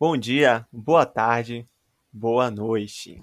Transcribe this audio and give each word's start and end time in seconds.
Bom 0.00 0.16
dia, 0.16 0.66
boa 0.72 1.04
tarde, 1.04 1.68
boa 2.10 2.50
noite. 2.50 3.20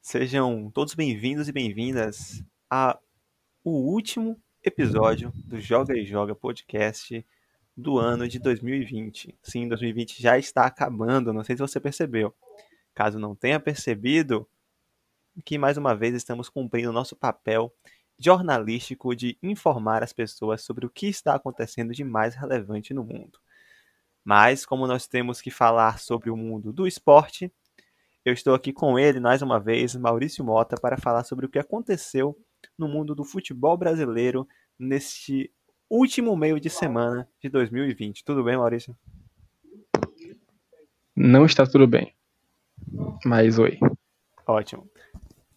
Sejam 0.00 0.70
todos 0.70 0.94
bem-vindos 0.94 1.48
e 1.48 1.52
bem-vindas 1.52 2.42
ao 2.70 2.98
último 3.62 4.40
episódio 4.64 5.30
do 5.44 5.60
Joga 5.60 5.94
e 5.94 6.06
Joga 6.06 6.34
podcast 6.34 7.22
do 7.76 7.98
ano 7.98 8.26
de 8.26 8.38
2020. 8.38 9.38
Sim, 9.42 9.68
2020 9.68 10.22
já 10.22 10.38
está 10.38 10.64
acabando, 10.64 11.30
não 11.30 11.44
sei 11.44 11.56
se 11.56 11.60
você 11.60 11.78
percebeu. 11.78 12.34
Caso 12.94 13.18
não 13.18 13.34
tenha 13.34 13.60
percebido, 13.60 14.48
que 15.44 15.58
mais 15.58 15.76
uma 15.76 15.94
vez 15.94 16.14
estamos 16.14 16.48
cumprindo 16.48 16.90
nosso 16.90 17.16
papel 17.16 17.70
jornalístico 18.18 19.14
de 19.14 19.36
informar 19.42 20.02
as 20.02 20.14
pessoas 20.14 20.62
sobre 20.62 20.86
o 20.86 20.90
que 20.90 21.06
está 21.06 21.34
acontecendo 21.34 21.92
de 21.92 22.02
mais 22.02 22.34
relevante 22.34 22.94
no 22.94 23.04
mundo. 23.04 23.38
Mas, 24.28 24.66
como 24.66 24.86
nós 24.86 25.06
temos 25.06 25.40
que 25.40 25.50
falar 25.50 25.98
sobre 25.98 26.28
o 26.28 26.36
mundo 26.36 26.70
do 26.70 26.86
esporte, 26.86 27.50
eu 28.22 28.34
estou 28.34 28.54
aqui 28.54 28.74
com 28.74 28.98
ele 28.98 29.20
mais 29.20 29.40
uma 29.40 29.58
vez, 29.58 29.96
Maurício 29.96 30.44
Mota, 30.44 30.76
para 30.78 30.98
falar 30.98 31.24
sobre 31.24 31.46
o 31.46 31.48
que 31.48 31.58
aconteceu 31.58 32.38
no 32.76 32.86
mundo 32.86 33.14
do 33.14 33.24
futebol 33.24 33.74
brasileiro 33.74 34.46
neste 34.78 35.50
último 35.88 36.36
meio 36.36 36.60
de 36.60 36.68
semana 36.68 37.26
de 37.42 37.48
2020. 37.48 38.22
Tudo 38.22 38.44
bem, 38.44 38.58
Maurício? 38.58 38.94
Não 41.16 41.46
está 41.46 41.66
tudo 41.66 41.86
bem. 41.86 42.14
Mas 43.24 43.58
oi. 43.58 43.78
Ótimo. 44.46 44.90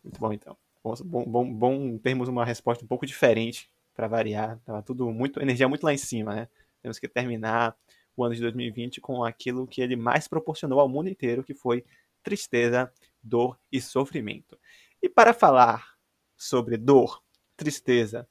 Muito 0.01 0.17
bom, 0.17 0.31
então. 0.31 0.55
Bom, 0.81 1.25
bom, 1.25 1.53
bom 1.53 1.97
termos 1.97 2.29
uma 2.29 2.45
resposta 2.45 2.85
um 2.85 2.87
pouco 2.87 3.05
diferente 3.05 3.69
para 3.93 4.07
variar. 4.07 4.57
Tava 4.65 4.81
tudo 4.81 5.11
muito 5.11 5.41
energia 5.41 5.67
muito 5.67 5.83
lá 5.83 5.93
em 5.93 5.97
cima, 5.97 6.33
né? 6.33 6.47
Temos 6.81 6.97
que 6.97 7.09
terminar 7.09 7.75
o 8.15 8.23
ano 8.23 8.35
de 8.35 8.41
2020 8.41 9.01
com 9.01 9.23
aquilo 9.23 9.67
que 9.67 9.81
ele 9.81 9.95
mais 9.95 10.27
proporcionou 10.27 10.79
ao 10.79 10.89
mundo 10.89 11.09
inteiro, 11.09 11.43
que 11.43 11.53
foi 11.53 11.83
tristeza, 12.23 12.91
dor 13.21 13.59
e 13.71 13.81
sofrimento. 13.81 14.57
E 15.01 15.09
para 15.09 15.33
falar 15.33 15.95
sobre 16.37 16.77
dor, 16.77 17.23
tristeza 17.55 18.27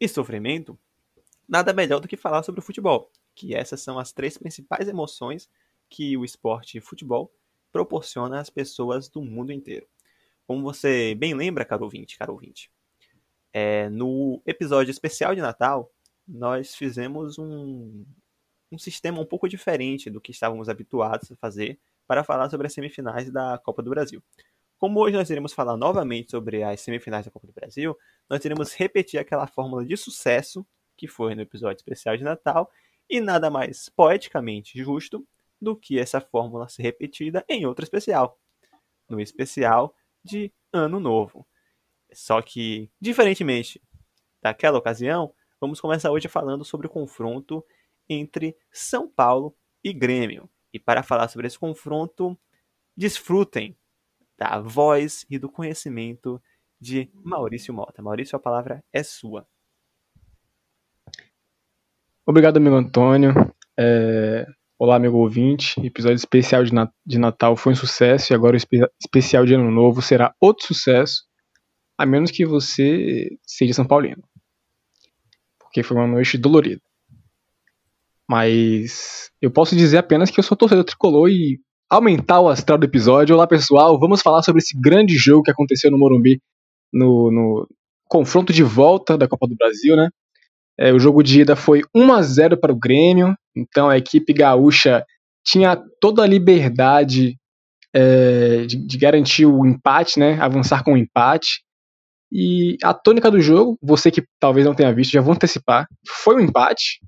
e 0.00 0.08
sofrimento, 0.08 0.78
nada 1.48 1.72
melhor 1.72 2.00
do 2.00 2.08
que 2.08 2.16
falar 2.16 2.42
sobre 2.42 2.60
o 2.60 2.62
futebol, 2.62 3.10
que 3.34 3.54
essas 3.54 3.80
são 3.80 3.98
as 3.98 4.12
três 4.12 4.36
principais 4.38 4.88
emoções 4.88 5.48
que 5.88 6.16
o 6.16 6.24
esporte 6.24 6.80
futebol 6.80 7.32
proporciona 7.70 8.40
às 8.40 8.50
pessoas 8.50 9.08
do 9.08 9.22
mundo 9.22 9.52
inteiro. 9.52 9.86
Como 10.46 10.62
você 10.62 11.14
bem 11.14 11.34
lembra, 11.34 11.64
caro 11.64 11.84
ouvinte, 11.84 12.16
caro 12.16 12.32
ouvinte, 12.32 12.70
é, 13.52 13.88
no 13.88 14.42
episódio 14.46 14.90
especial 14.90 15.34
de 15.34 15.40
Natal, 15.40 15.92
nós 16.26 16.74
fizemos 16.74 17.38
um, 17.38 18.04
um 18.76 18.78
sistema 18.78 19.18
um 19.18 19.24
pouco 19.24 19.48
diferente 19.48 20.10
do 20.10 20.20
que 20.20 20.30
estávamos 20.30 20.68
habituados 20.68 21.32
a 21.32 21.36
fazer 21.36 21.80
para 22.06 22.22
falar 22.22 22.48
sobre 22.50 22.66
as 22.66 22.74
semifinais 22.74 23.32
da 23.32 23.58
Copa 23.58 23.82
do 23.82 23.90
Brasil. 23.90 24.22
Como 24.78 25.00
hoje 25.00 25.16
nós 25.16 25.30
iremos 25.30 25.54
falar 25.54 25.76
novamente 25.76 26.30
sobre 26.30 26.62
as 26.62 26.80
semifinais 26.82 27.24
da 27.24 27.32
Copa 27.32 27.46
do 27.46 27.52
Brasil, 27.54 27.96
nós 28.28 28.44
iremos 28.44 28.74
repetir 28.74 29.18
aquela 29.18 29.46
fórmula 29.46 29.84
de 29.84 29.96
sucesso 29.96 30.64
que 30.94 31.08
foi 31.08 31.34
no 31.34 31.40
episódio 31.40 31.78
especial 31.78 32.16
de 32.16 32.22
Natal 32.22 32.70
e 33.08 33.18
nada 33.20 33.50
mais 33.50 33.88
poeticamente 33.88 34.78
justo 34.78 35.26
do 35.60 35.74
que 35.74 35.98
essa 35.98 36.20
fórmula 36.20 36.68
ser 36.68 36.82
repetida 36.82 37.42
em 37.48 37.64
outro 37.64 37.82
especial, 37.82 38.38
no 39.08 39.18
especial 39.18 39.94
de 40.22 40.52
Ano 40.70 41.00
Novo. 41.00 41.46
Só 42.12 42.42
que, 42.42 42.90
diferentemente 43.00 43.80
daquela 44.42 44.78
ocasião, 44.78 45.32
vamos 45.58 45.80
começar 45.80 46.10
hoje 46.10 46.28
falando 46.28 46.64
sobre 46.64 46.86
o 46.86 46.90
confronto 46.90 47.64
entre 48.08 48.56
São 48.72 49.08
Paulo 49.08 49.56
e 49.82 49.92
Grêmio. 49.92 50.48
E 50.72 50.78
para 50.78 51.02
falar 51.02 51.28
sobre 51.28 51.46
esse 51.46 51.58
confronto, 51.58 52.38
desfrutem 52.96 53.76
da 54.38 54.60
voz 54.60 55.24
e 55.30 55.38
do 55.38 55.48
conhecimento 55.48 56.42
de 56.80 57.10
Maurício 57.14 57.72
Mota. 57.72 58.02
Maurício, 58.02 58.36
a 58.36 58.40
palavra 58.40 58.84
é 58.92 59.02
sua. 59.02 59.46
Obrigado, 62.26 62.56
amigo 62.56 62.76
Antônio. 62.76 63.32
É... 63.78 64.46
Olá, 64.78 64.96
amigo 64.96 65.16
ouvinte. 65.16 65.80
Episódio 65.80 66.16
especial 66.16 66.62
de, 66.62 66.74
Nat 66.74 66.92
de 67.04 67.18
Natal 67.18 67.56
foi 67.56 67.72
um 67.72 67.76
sucesso 67.76 68.32
e 68.32 68.34
agora 68.34 68.54
o 68.54 68.56
espe 68.58 68.78
especial 69.00 69.46
de 69.46 69.54
Ano 69.54 69.70
Novo 69.70 70.02
será 70.02 70.34
outro 70.38 70.66
sucesso, 70.66 71.24
a 71.96 72.04
menos 72.04 72.30
que 72.30 72.44
você 72.44 73.38
seja 73.46 73.72
São 73.72 73.86
Paulino. 73.86 74.22
Porque 75.58 75.82
foi 75.82 75.96
uma 75.96 76.06
noite 76.06 76.36
dolorida. 76.36 76.82
Mas 78.28 79.30
eu 79.40 79.50
posso 79.50 79.76
dizer 79.76 79.98
apenas 79.98 80.30
que 80.30 80.40
eu 80.40 80.44
sou 80.44 80.56
torcedor 80.56 80.84
tricolor 80.84 81.28
e 81.28 81.60
aumentar 81.88 82.40
o 82.40 82.48
astral 82.48 82.76
do 82.76 82.84
episódio. 82.84 83.34
Olá 83.34 83.46
pessoal, 83.46 83.98
vamos 83.98 84.20
falar 84.20 84.42
sobre 84.42 84.60
esse 84.60 84.78
grande 84.78 85.14
jogo 85.16 85.44
que 85.44 85.50
aconteceu 85.50 85.90
no 85.90 85.98
Morumbi 85.98 86.40
no, 86.92 87.30
no 87.30 87.68
confronto 88.08 88.52
de 88.52 88.62
volta 88.62 89.16
da 89.16 89.28
Copa 89.28 89.46
do 89.46 89.54
Brasil, 89.54 89.96
né? 89.96 90.08
É, 90.78 90.92
o 90.92 90.98
jogo 90.98 91.22
de 91.22 91.40
ida 91.40 91.56
foi 91.56 91.82
1 91.94 92.12
a 92.12 92.22
0 92.22 92.56
para 92.58 92.72
o 92.72 92.78
Grêmio, 92.78 93.34
então 93.56 93.88
a 93.88 93.96
equipe 93.96 94.32
gaúcha 94.32 95.04
tinha 95.44 95.80
toda 96.00 96.22
a 96.22 96.26
liberdade 96.26 97.36
é, 97.94 98.66
de, 98.66 98.76
de, 98.76 98.98
garantir 98.98 99.46
o 99.46 99.64
empate, 99.64 100.18
né? 100.18 100.38
Avançar 100.40 100.82
com 100.84 100.94
o 100.94 100.96
empate. 100.96 101.62
E 102.30 102.76
a 102.82 102.92
tônica 102.92 103.30
do 103.30 103.40
jogo, 103.40 103.78
você 103.80 104.10
que 104.10 104.24
talvez 104.40 104.66
não 104.66 104.74
tenha 104.74 104.92
visto, 104.92 105.12
já 105.12 105.20
vou 105.20 105.32
antecipar, 105.32 105.86
foi 106.24 106.36
um 106.36 106.40
empate. 106.40 107.00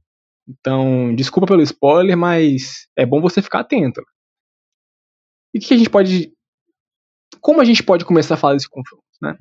Então, 0.49 1.15
desculpa 1.15 1.47
pelo 1.47 1.63
spoiler, 1.63 2.17
mas 2.17 2.87
é 2.97 3.05
bom 3.05 3.21
você 3.21 3.43
ficar 3.43 3.61
atento. 3.61 4.03
E 5.55 5.59
o 5.59 5.61
que 5.61 5.75
a 5.75 5.77
gente 5.77 5.91
pode. 5.91 6.33
Como 7.41 7.61
a 7.61 7.65
gente 7.65 7.83
pode 7.83 8.05
começar 8.05 8.35
a 8.35 8.39
falar 8.39 8.55
desse 8.55 8.69
confronto, 8.69 9.05
né? 9.21 9.37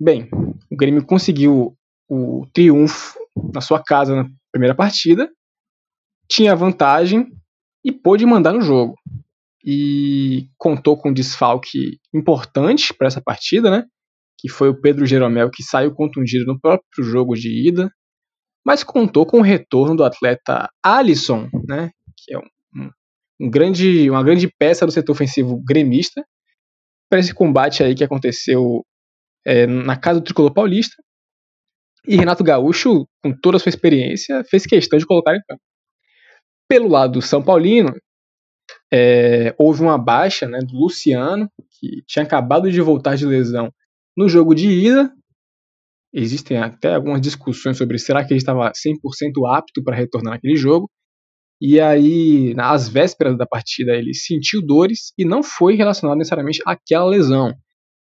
Bem, 0.00 0.28
o 0.70 0.76
Grêmio 0.76 1.06
conseguiu 1.06 1.76
o 2.08 2.46
triunfo 2.52 3.18
na 3.54 3.60
sua 3.60 3.82
casa 3.82 4.14
na 4.14 4.28
primeira 4.52 4.74
partida, 4.74 5.30
tinha 6.28 6.56
vantagem 6.56 7.30
e 7.84 7.92
pôde 7.92 8.26
mandar 8.26 8.52
no 8.52 8.60
jogo. 8.60 8.94
E 9.64 10.48
contou 10.58 10.96
com 10.96 11.10
um 11.10 11.14
desfalque 11.14 11.98
importante 12.14 12.92
para 12.92 13.06
essa 13.06 13.20
partida, 13.20 13.70
né? 13.70 13.84
Que 14.38 14.48
foi 14.48 14.68
o 14.68 14.80
Pedro 14.80 15.06
Jeromel, 15.06 15.50
que 15.50 15.62
saiu 15.62 15.94
contundido 15.94 16.44
no 16.46 16.60
próprio 16.60 17.04
jogo 17.04 17.34
de 17.34 17.68
ida 17.68 17.90
mas 18.66 18.82
contou 18.82 19.24
com 19.24 19.38
o 19.38 19.42
retorno 19.42 19.94
do 19.94 20.02
atleta 20.02 20.68
Alisson, 20.82 21.48
né, 21.68 21.92
que 22.16 22.34
é 22.34 22.38
um, 22.38 22.90
um 23.40 23.48
grande, 23.48 24.10
uma 24.10 24.24
grande 24.24 24.50
peça 24.58 24.84
do 24.84 24.90
setor 24.90 25.12
ofensivo 25.12 25.62
gremista, 25.64 26.26
para 27.08 27.20
esse 27.20 27.32
combate 27.32 27.84
aí 27.84 27.94
que 27.94 28.02
aconteceu 28.02 28.84
é, 29.46 29.68
na 29.68 29.96
casa 29.96 30.18
do 30.18 30.24
Tricolor 30.24 30.52
Paulista. 30.52 31.00
E 32.08 32.16
Renato 32.16 32.42
Gaúcho, 32.42 33.06
com 33.22 33.32
toda 33.40 33.56
a 33.56 33.60
sua 33.60 33.70
experiência, 33.70 34.42
fez 34.50 34.66
questão 34.66 34.98
de 34.98 35.06
colocar 35.06 35.36
em 35.36 35.40
campo. 35.48 35.62
Pelo 36.68 36.88
lado 36.88 37.14
do 37.14 37.22
São 37.22 37.40
Paulino, 37.40 37.94
é, 38.92 39.54
houve 39.56 39.82
uma 39.82 39.96
baixa 39.96 40.48
né, 40.48 40.58
do 40.58 40.76
Luciano, 40.76 41.48
que 41.78 42.02
tinha 42.04 42.24
acabado 42.24 42.70
de 42.70 42.80
voltar 42.80 43.16
de 43.16 43.26
lesão 43.26 43.72
no 44.16 44.28
jogo 44.28 44.56
de 44.56 44.68
ida, 44.68 45.12
Existem 46.18 46.56
até 46.56 46.94
algumas 46.94 47.20
discussões 47.20 47.76
sobre 47.76 47.98
será 47.98 48.24
que 48.24 48.32
ele 48.32 48.38
estava 48.38 48.72
100% 48.72 49.54
apto 49.54 49.84
para 49.84 49.94
retornar 49.94 50.32
naquele 50.32 50.56
jogo. 50.56 50.90
E 51.60 51.78
aí, 51.78 52.54
às 52.58 52.88
vésperas 52.88 53.36
da 53.36 53.46
partida, 53.46 53.92
ele 53.92 54.14
sentiu 54.14 54.64
dores 54.64 55.12
e 55.18 55.26
não 55.26 55.42
foi 55.42 55.74
relacionado 55.74 56.16
necessariamente 56.16 56.62
àquela 56.64 57.04
lesão. 57.04 57.52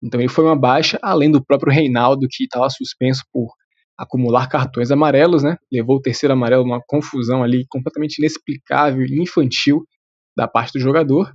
Então 0.05 0.21
ele 0.21 0.29
foi 0.29 0.45
uma 0.45 0.59
baixa, 0.59 0.99
além 1.03 1.31
do 1.31 1.43
próprio 1.43 1.73
Reinaldo, 1.73 2.27
que 2.31 2.45
estava 2.45 2.69
suspenso 2.69 3.23
por 3.33 3.49
acumular 3.97 4.47
cartões 4.47 4.91
amarelos, 4.91 5.43
né? 5.43 5.57
Levou 5.73 5.97
o 5.97 6.01
terceiro 6.03 6.35
amarelo 6.35 6.65
numa 6.65 6.83
confusão 6.87 7.43
ali 7.43 7.65
completamente 7.71 8.19
inexplicável 8.19 9.07
e 9.07 9.23
infantil 9.23 9.85
da 10.37 10.47
parte 10.47 10.73
do 10.75 10.81
jogador. 10.81 11.33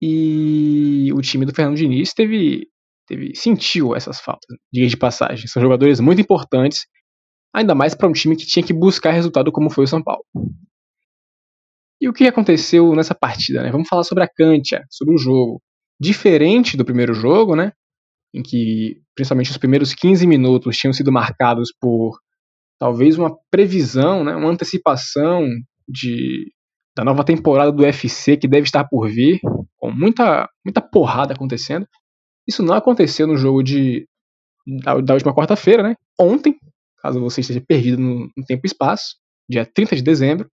E 0.00 1.12
o 1.12 1.20
time 1.20 1.44
do 1.44 1.54
Fernando 1.54 1.76
Diniz 1.76 2.14
teve 2.14 2.66
teve, 3.10 3.34
sentiu 3.34 3.94
essas 3.94 4.20
faltas, 4.20 4.56
diga 4.72 4.86
de 4.86 4.96
passagem. 4.96 5.48
São 5.48 5.60
jogadores 5.60 5.98
muito 5.98 6.20
importantes, 6.20 6.86
ainda 7.52 7.74
mais 7.74 7.94
para 7.94 8.08
um 8.08 8.12
time 8.12 8.36
que 8.36 8.46
tinha 8.46 8.64
que 8.64 8.72
buscar 8.72 9.10
resultado 9.10 9.50
como 9.50 9.68
foi 9.68 9.84
o 9.84 9.88
São 9.88 10.02
Paulo. 10.02 10.24
E 12.00 12.08
o 12.08 12.12
que 12.12 12.26
aconteceu 12.26 12.94
nessa 12.94 13.14
partida? 13.14 13.62
Né? 13.62 13.70
Vamos 13.70 13.88
falar 13.88 14.04
sobre 14.04 14.24
a 14.24 14.28
Cantia, 14.28 14.84
sobre 14.88 15.14
o 15.14 15.18
jogo. 15.18 15.60
Diferente 16.00 16.76
do 16.76 16.84
primeiro 16.84 17.12
jogo, 17.12 17.54
né? 17.54 17.72
em 18.32 18.42
que 18.42 19.02
principalmente 19.14 19.50
os 19.50 19.58
primeiros 19.58 19.92
15 19.92 20.24
minutos 20.24 20.76
tinham 20.76 20.92
sido 20.92 21.10
marcados 21.10 21.72
por 21.78 22.16
talvez 22.78 23.18
uma 23.18 23.36
previsão, 23.50 24.22
né? 24.22 24.34
uma 24.36 24.48
antecipação 24.48 25.46
de, 25.86 26.52
da 26.96 27.04
nova 27.04 27.24
temporada 27.24 27.72
do 27.72 27.82
UFC 27.82 28.36
que 28.36 28.48
deve 28.48 28.64
estar 28.64 28.84
por 28.84 29.10
vir, 29.10 29.40
com 29.76 29.90
muita, 29.90 30.48
muita 30.64 30.80
porrada 30.80 31.34
acontecendo. 31.34 31.86
Isso 32.50 32.62
não 32.62 32.74
aconteceu 32.74 33.26
no 33.26 33.36
jogo 33.36 33.62
de 33.62 34.06
da, 34.84 35.00
da 35.00 35.14
última 35.14 35.34
quarta-feira, 35.34 35.82
né? 35.82 35.94
Ontem, 36.18 36.58
caso 37.02 37.20
você 37.20 37.40
esteja 37.40 37.60
perdido 37.66 38.00
no, 38.02 38.30
no 38.36 38.44
tempo 38.46 38.62
e 38.64 38.68
espaço, 38.68 39.16
dia 39.48 39.64
30 39.66 39.96
de 39.96 40.02
dezembro. 40.02 40.50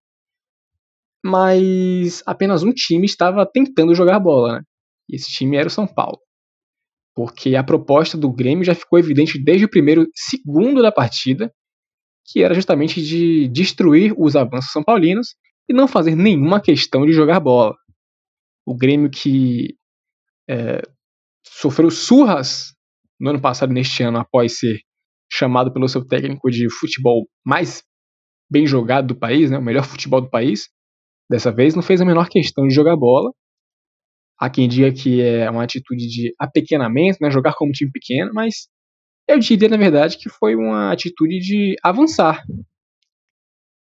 mas 1.24 2.24
apenas 2.26 2.64
um 2.64 2.72
time 2.74 3.06
estava 3.06 3.46
tentando 3.46 3.96
jogar 3.96 4.20
bola, 4.20 4.58
né? 4.58 4.62
E 5.10 5.16
esse 5.16 5.30
time 5.32 5.58
era 5.58 5.68
o 5.68 5.72
São 5.72 5.88
Paulo. 5.88 6.20
Porque 7.16 7.56
a 7.56 7.64
proposta 7.64 8.18
do 8.18 8.32
Grêmio 8.32 8.64
já 8.64 8.76
ficou 8.76 9.00
evidente 9.00 9.42
desde 9.44 9.66
o 9.66 9.70
primeiro 9.70 10.08
segundo 10.14 10.82
da 10.82 10.92
partida, 10.92 11.52
que 12.26 12.44
era 12.44 12.54
justamente 12.54 13.02
de 13.02 13.48
destruir 13.50 14.14
os 14.18 14.36
avanços 14.36 14.72
são 14.72 14.84
paulinos 14.84 15.30
e 15.70 15.74
não 15.74 15.88
fazer 15.88 16.16
nenhuma 16.16 16.62
questão 16.62 17.06
de 17.06 17.14
jogar 17.14 17.40
bola. 17.40 17.76
O 18.66 18.76
Grêmio 18.76 19.10
que 19.10 19.76
é, 20.50 20.82
sofreu 21.52 21.90
surras 21.90 22.74
no 23.20 23.32
ano 23.32 23.42
passado 23.42 23.74
neste 23.74 24.04
ano 24.04 24.20
após 24.20 24.60
ser 24.60 24.80
chamado 25.32 25.72
pelo 25.74 25.88
seu 25.88 26.06
técnico 26.06 26.50
de 26.50 26.70
futebol 26.70 27.28
mais 27.46 27.84
bem 28.50 28.66
jogado 28.66 29.08
do 29.08 29.16
país, 29.16 29.52
né, 29.52 29.58
o 29.58 29.62
melhor 29.62 29.84
futebol 29.84 30.22
do 30.22 30.30
país, 30.30 30.70
dessa 31.30 31.52
vez 31.52 31.76
não 31.76 31.82
fez 31.82 32.00
a 32.00 32.06
menor 32.06 32.30
questão 32.30 32.66
de 32.66 32.74
jogar 32.74 32.96
bola. 32.96 33.32
Há 34.40 34.50
quem 34.50 34.70
diga 34.70 34.94
que 34.94 35.22
é 35.22 35.50
uma 35.50 35.64
atitude 35.64 36.08
de 36.08 36.34
apequenamento, 36.40 37.18
né, 37.22 37.30
jogar 37.30 37.56
como 37.56 37.70
um 37.70 37.74
time 37.74 37.92
pequeno, 37.92 38.32
mas 38.34 38.68
eu 39.28 39.40
diria, 39.40 39.68
na 39.68 39.78
verdade, 39.78 40.18
que 40.18 40.30
foi 40.30 40.56
uma 40.56 40.92
atitude 40.94 41.40
de 41.40 41.76
avançar. 41.84 42.44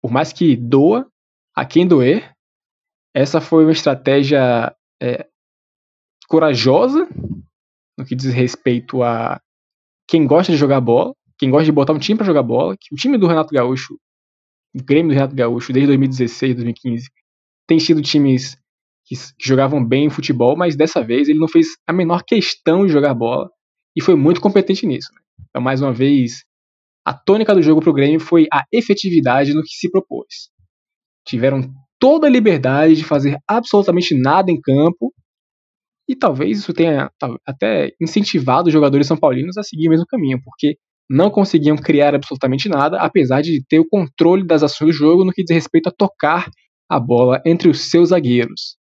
Por 0.01 0.11
mais 0.11 0.31
que 0.31 0.55
doa, 0.55 1.05
a 1.53 1.65
quem 1.65 1.85
doer, 1.85 2.31
essa 3.13 3.41
foi 3.41 3.63
uma 3.65 3.71
estratégia 3.71 4.73
é, 5.01 5.27
corajosa 6.27 7.07
no 7.97 8.05
que 8.05 8.15
diz 8.15 8.33
respeito 8.33 9.01
a 9.03 9.39
quem 10.07 10.25
gosta 10.27 10.51
de 10.51 10.57
jogar 10.57 10.81
bola, 10.81 11.13
quem 11.37 11.49
gosta 11.49 11.65
de 11.65 11.71
botar 11.71 11.93
um 11.93 11.99
time 11.99 12.17
para 12.17 12.25
jogar 12.25 12.43
bola, 12.43 12.75
que 12.79 12.93
o 12.93 12.97
time 12.97 13.17
do 13.17 13.27
Renato 13.27 13.53
Gaúcho, 13.53 13.95
o 14.73 14.83
Grêmio 14.83 15.11
do 15.11 15.15
Renato 15.15 15.35
Gaúcho, 15.35 15.73
desde 15.73 15.87
2016, 15.87 16.55
2015, 16.55 17.09
tem 17.67 17.79
sido 17.79 18.01
times 18.01 18.55
que, 19.05 19.15
que 19.15 19.47
jogavam 19.47 19.83
bem 19.83 20.09
futebol, 20.09 20.55
mas 20.55 20.75
dessa 20.75 21.03
vez 21.03 21.29
ele 21.29 21.39
não 21.39 21.47
fez 21.47 21.67
a 21.87 21.93
menor 21.93 22.23
questão 22.23 22.85
de 22.85 22.91
jogar 22.91 23.13
bola 23.13 23.49
e 23.95 24.01
foi 24.01 24.15
muito 24.15 24.41
competente 24.41 24.85
nisso. 24.85 25.09
Né? 25.13 25.21
Então, 25.49 25.61
mais 25.61 25.81
uma 25.81 25.93
vez, 25.93 26.43
a 27.05 27.13
tônica 27.13 27.53
do 27.53 27.61
jogo 27.61 27.81
para 27.81 27.89
o 27.89 27.93
Grêmio 27.93 28.19
foi 28.19 28.47
a 28.51 28.63
efetividade 28.71 29.53
no 29.53 29.63
que 29.63 29.75
se 29.75 29.89
propôs. 29.89 30.49
Tiveram 31.25 31.73
toda 31.99 32.27
a 32.27 32.29
liberdade 32.29 32.95
de 32.95 33.03
fazer 33.03 33.37
absolutamente 33.47 34.19
nada 34.19 34.51
em 34.51 34.59
campo 34.59 35.13
e 36.07 36.15
talvez 36.15 36.59
isso 36.59 36.73
tenha 36.73 37.09
até 37.45 37.91
incentivado 38.01 38.67
os 38.67 38.73
jogadores 38.73 39.07
são 39.07 39.17
paulinos 39.17 39.57
a 39.57 39.63
seguir 39.63 39.87
o 39.87 39.91
mesmo 39.91 40.05
caminho, 40.05 40.39
porque 40.43 40.77
não 41.09 41.29
conseguiam 41.29 41.75
criar 41.75 42.15
absolutamente 42.15 42.67
nada, 42.67 42.99
apesar 42.99 43.41
de 43.41 43.63
ter 43.67 43.79
o 43.79 43.87
controle 43.87 44.45
das 44.45 44.63
ações 44.63 44.87
do 44.87 44.93
jogo 44.93 45.23
no 45.23 45.31
que 45.31 45.43
diz 45.43 45.53
respeito 45.53 45.89
a 45.89 45.91
tocar 45.91 46.49
a 46.89 46.99
bola 46.99 47.41
entre 47.45 47.69
os 47.69 47.89
seus 47.89 48.09
zagueiros. 48.09 48.77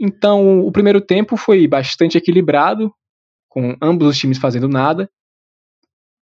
Então, 0.00 0.60
o 0.60 0.72
primeiro 0.72 1.00
tempo 1.00 1.36
foi 1.36 1.66
bastante 1.68 2.18
equilibrado, 2.18 2.92
com 3.48 3.76
ambos 3.80 4.08
os 4.08 4.18
times 4.18 4.38
fazendo 4.38 4.68
nada, 4.68 5.08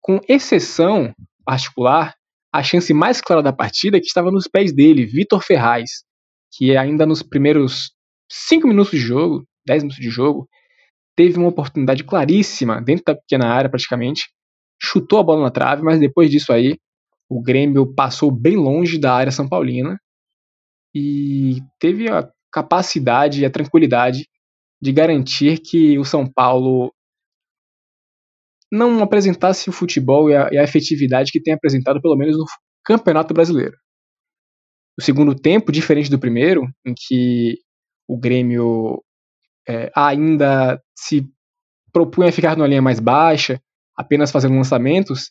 com 0.00 0.20
exceção 0.28 1.12
particular, 1.44 2.14
a 2.52 2.62
chance 2.62 2.94
mais 2.94 3.20
clara 3.20 3.42
da 3.42 3.52
partida 3.52 3.96
é 3.96 4.00
que 4.00 4.06
estava 4.06 4.30
nos 4.30 4.46
pés 4.48 4.72
dele, 4.72 5.04
Vitor 5.04 5.42
Ferraz, 5.42 5.90
que 6.52 6.76
ainda 6.76 7.04
nos 7.04 7.22
primeiros 7.22 7.92
5 8.30 8.66
minutos 8.66 8.92
de 8.92 8.98
jogo, 8.98 9.44
10 9.66 9.84
minutos 9.84 10.02
de 10.02 10.10
jogo, 10.10 10.48
teve 11.16 11.38
uma 11.38 11.48
oportunidade 11.48 12.04
claríssima 12.04 12.80
dentro 12.80 13.04
da 13.06 13.14
pequena 13.14 13.48
área 13.48 13.70
praticamente, 13.70 14.24
chutou 14.80 15.18
a 15.18 15.22
bola 15.22 15.42
na 15.42 15.50
trave, 15.50 15.82
mas 15.82 15.98
depois 15.98 16.30
disso 16.30 16.52
aí 16.52 16.78
o 17.28 17.42
Grêmio 17.42 17.92
passou 17.94 18.30
bem 18.30 18.56
longe 18.56 18.98
da 18.98 19.12
área 19.12 19.32
São 19.32 19.48
Paulina 19.48 19.98
e 20.94 21.60
teve 21.78 22.10
a 22.10 22.28
capacidade 22.52 23.42
e 23.42 23.44
a 23.44 23.50
tranquilidade 23.50 24.28
de 24.80 24.92
garantir 24.92 25.58
que 25.58 25.98
o 25.98 26.04
São 26.04 26.30
Paulo 26.30 26.92
não 28.70 29.02
apresentasse 29.02 29.68
o 29.68 29.72
futebol 29.72 30.30
e 30.30 30.36
a, 30.36 30.48
e 30.52 30.58
a 30.58 30.62
efetividade 30.62 31.30
que 31.32 31.40
tem 31.40 31.54
apresentado, 31.54 32.00
pelo 32.00 32.16
menos 32.16 32.36
no 32.36 32.44
Campeonato 32.84 33.32
Brasileiro. 33.32 33.76
O 34.98 35.02
segundo 35.02 35.34
tempo, 35.34 35.72
diferente 35.72 36.10
do 36.10 36.18
primeiro, 36.18 36.66
em 36.84 36.94
que 36.96 37.58
o 38.08 38.18
Grêmio 38.18 39.02
é, 39.68 39.90
ainda 39.94 40.80
se 40.96 41.26
propunha 41.92 42.32
ficar 42.32 42.56
numa 42.56 42.66
linha 42.66 42.82
mais 42.82 43.00
baixa, 43.00 43.60
apenas 43.96 44.30
fazendo 44.30 44.54
lançamentos, 44.54 45.30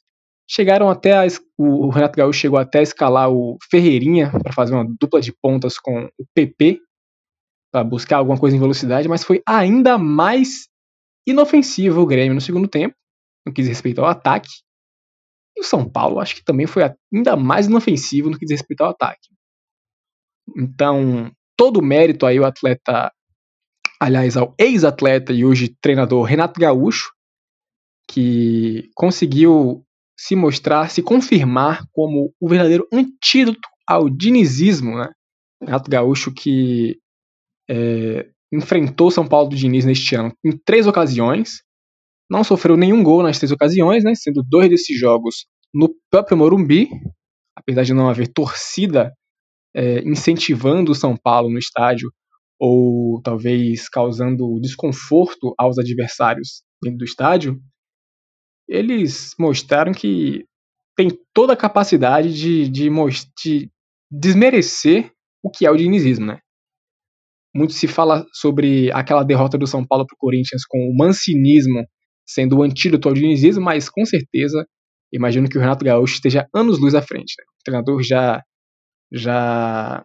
chegaram 0.50 0.90
até 0.90 1.14
a, 1.14 1.28
o 1.58 1.90
Renato 1.90 2.18
Gaúcho 2.18 2.40
chegou 2.40 2.60
até 2.60 2.80
a 2.80 2.84
escalar 2.84 3.30
o 3.30 3.58
Ferreirinha 3.70 4.32
para 4.32 4.54
fazer 4.54 4.74
uma 4.74 4.86
dupla 5.00 5.22
de 5.22 5.32
pontas 5.32 5.78
com 5.78 6.06
o 6.18 6.26
PP 6.34 6.80
para 7.72 7.84
buscar 7.84 8.18
alguma 8.18 8.38
coisa 8.38 8.56
em 8.56 8.60
velocidade, 8.60 9.08
mas 9.08 9.24
foi 9.24 9.42
ainda 9.48 9.98
mais 9.98 10.68
inofensivo 11.28 12.02
o 12.02 12.06
Grêmio 12.06 12.36
no 12.36 12.42
segundo 12.42 12.68
tempo 12.68 12.96
no 13.46 13.54
que 13.54 13.62
diz 13.62 13.70
respeito 13.70 14.02
ao 14.02 14.08
ataque. 14.08 14.50
E 15.56 15.62
o 15.62 15.64
São 15.64 15.88
Paulo 15.88 16.20
acho 16.20 16.36
que 16.36 16.44
também 16.44 16.66
foi 16.66 16.84
ainda 17.14 17.36
mais 17.36 17.68
inofensivo 17.68 18.30
no 18.30 18.38
que 18.38 18.46
diz 18.46 18.60
respeito 18.60 18.82
ao 18.82 18.90
ataque. 18.90 19.30
Então, 20.58 21.32
todo 21.58 21.80
o 21.80 21.84
mérito 21.84 22.26
aí 22.26 22.40
o 22.40 22.46
atleta, 22.46 23.12
aliás, 24.06 24.38
ao 24.38 24.54
ex-atleta 24.60 25.34
e 25.34 25.44
hoje 25.44 25.76
treinador 25.82 26.24
Renato 26.24 26.60
Gaúcho, 26.60 27.12
que 28.08 28.92
conseguiu 28.94 29.84
se 30.18 30.36
mostrar, 30.36 30.92
se 30.92 31.02
confirmar 31.02 31.84
como 31.92 32.32
o 32.40 32.48
verdadeiro 32.48 32.88
antídoto 32.94 33.68
ao 33.88 34.08
dinizismo, 34.08 34.96
né? 34.96 35.12
Renato 35.60 35.90
Gaúcho 35.90 36.32
que 36.32 37.00
é, 37.68 38.30
enfrentou 38.54 39.10
São 39.10 39.28
Paulo 39.28 39.50
do 39.50 39.56
Diniz 39.56 39.86
neste 39.86 40.16
ano 40.16 40.32
em 40.46 40.52
três 40.56 40.86
ocasiões, 40.86 41.64
não 42.30 42.44
sofreu 42.44 42.78
nenhum 42.78 43.04
gol 43.04 43.24
nas 43.24 43.40
três 43.40 43.52
ocasiões, 43.52 44.04
né, 44.04 44.14
sendo 44.14 44.44
dois 44.44 44.70
desses 44.70 45.00
jogos 45.00 45.48
no 45.74 45.90
próprio 46.12 46.38
Morumbi, 46.38 46.90
apesar 47.56 47.84
de 47.84 47.94
não 47.94 48.08
haver 48.08 48.28
torcida 48.28 49.12
é, 49.76 50.00
incentivando 50.02 50.92
o 50.92 50.96
São 50.96 51.18
Paulo 51.18 51.50
no 51.50 51.58
estádio 51.58 52.12
ou 52.60 53.22
talvez 53.22 53.90
causando 53.90 54.60
desconforto 54.62 55.54
aos 55.58 55.78
adversários 55.78 56.64
dentro 56.82 57.00
do 57.00 57.06
estádio, 57.06 57.60
eles 58.68 59.34
mostraram 59.40 59.92
que 59.92 60.46
tem 60.96 61.10
toda 61.34 61.54
a 61.54 61.58
capacidade 61.58 62.34
de, 62.34 62.70
de, 62.70 62.90
de 63.44 63.72
desmerecer 64.10 65.12
o 65.44 65.50
que 65.50 65.66
é 65.66 65.72
o 65.72 65.78
dinizismo, 65.78 66.26
né? 66.26 66.40
Muito 67.54 67.74
se 67.74 67.88
fala 67.88 68.26
sobre 68.34 68.92
aquela 68.92 69.24
derrota 69.24 69.58
do 69.58 69.68
São 69.68 69.86
Paulo 69.86 70.06
para 70.06 70.16
o 70.16 70.18
Corinthians 70.18 70.66
com 70.68 70.90
o 70.90 70.96
mancinismo 70.96 71.86
sendo 72.26 72.58
o 72.58 72.64
antídoto 72.64 73.08
ao 73.08 73.14
dinizismo, 73.14 73.64
mas 73.64 73.88
com 73.88 74.04
certeza 74.04 74.66
imagino 75.14 75.48
que 75.48 75.58
o 75.58 75.62
Renato 75.62 75.86
Gaúcho 75.86 76.16
esteja 76.16 76.48
anos-luz 76.54 76.96
à 76.96 77.02
frente. 77.02 77.36
Né? 77.38 77.46
O 77.48 77.64
treinador 77.64 78.04
já, 78.04 78.42
já, 79.12 80.04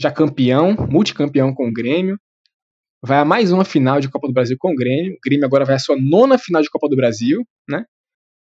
já 0.00 0.12
campeão, 0.12 0.74
multicampeão 0.90 1.52
com 1.52 1.68
o 1.68 1.72
Grêmio, 1.72 2.18
vai 3.02 3.18
a 3.18 3.24
mais 3.24 3.52
uma 3.52 3.64
final 3.64 4.00
de 4.00 4.08
Copa 4.08 4.28
do 4.28 4.32
Brasil 4.32 4.56
com 4.58 4.72
o 4.72 4.74
Grêmio. 4.76 5.14
O 5.14 5.20
Grêmio 5.24 5.44
agora 5.44 5.64
vai 5.64 5.76
à 5.76 5.78
sua 5.78 5.96
nona 5.96 6.38
final 6.38 6.62
de 6.62 6.70
Copa 6.70 6.88
do 6.88 6.96
Brasil, 6.96 7.44
né? 7.68 7.84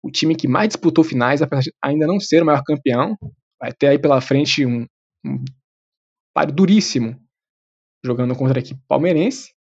O 0.03 0.11
time 0.11 0.35
que 0.35 0.47
mais 0.47 0.69
disputou 0.69 1.03
finais, 1.03 1.41
apesar 1.41 1.61
de 1.61 1.73
ainda 1.81 2.05
não 2.05 2.19
ser 2.19 2.43
o 2.43 2.45
maior 2.45 2.63
campeão, 2.63 3.17
vai 3.59 3.71
ter 3.73 3.87
aí 3.87 3.99
pela 3.99 4.21
frente 4.21 4.65
um, 4.65 4.85
um 5.25 5.43
duríssimo 6.53 7.19
jogando 8.03 8.35
contra 8.35 8.59
a 8.59 8.61
equipe 8.61 8.79
palmeirense. 8.87 9.53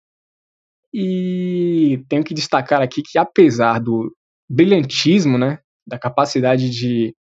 E 0.93 2.03
tenho 2.09 2.23
que 2.23 2.33
destacar 2.33 2.81
aqui 2.81 3.01
que, 3.01 3.17
apesar 3.17 3.79
do 3.79 4.15
brilhantismo, 4.49 5.37
né, 5.37 5.59
da 5.87 5.97
capacidade 5.97 6.69
de, 6.69 7.15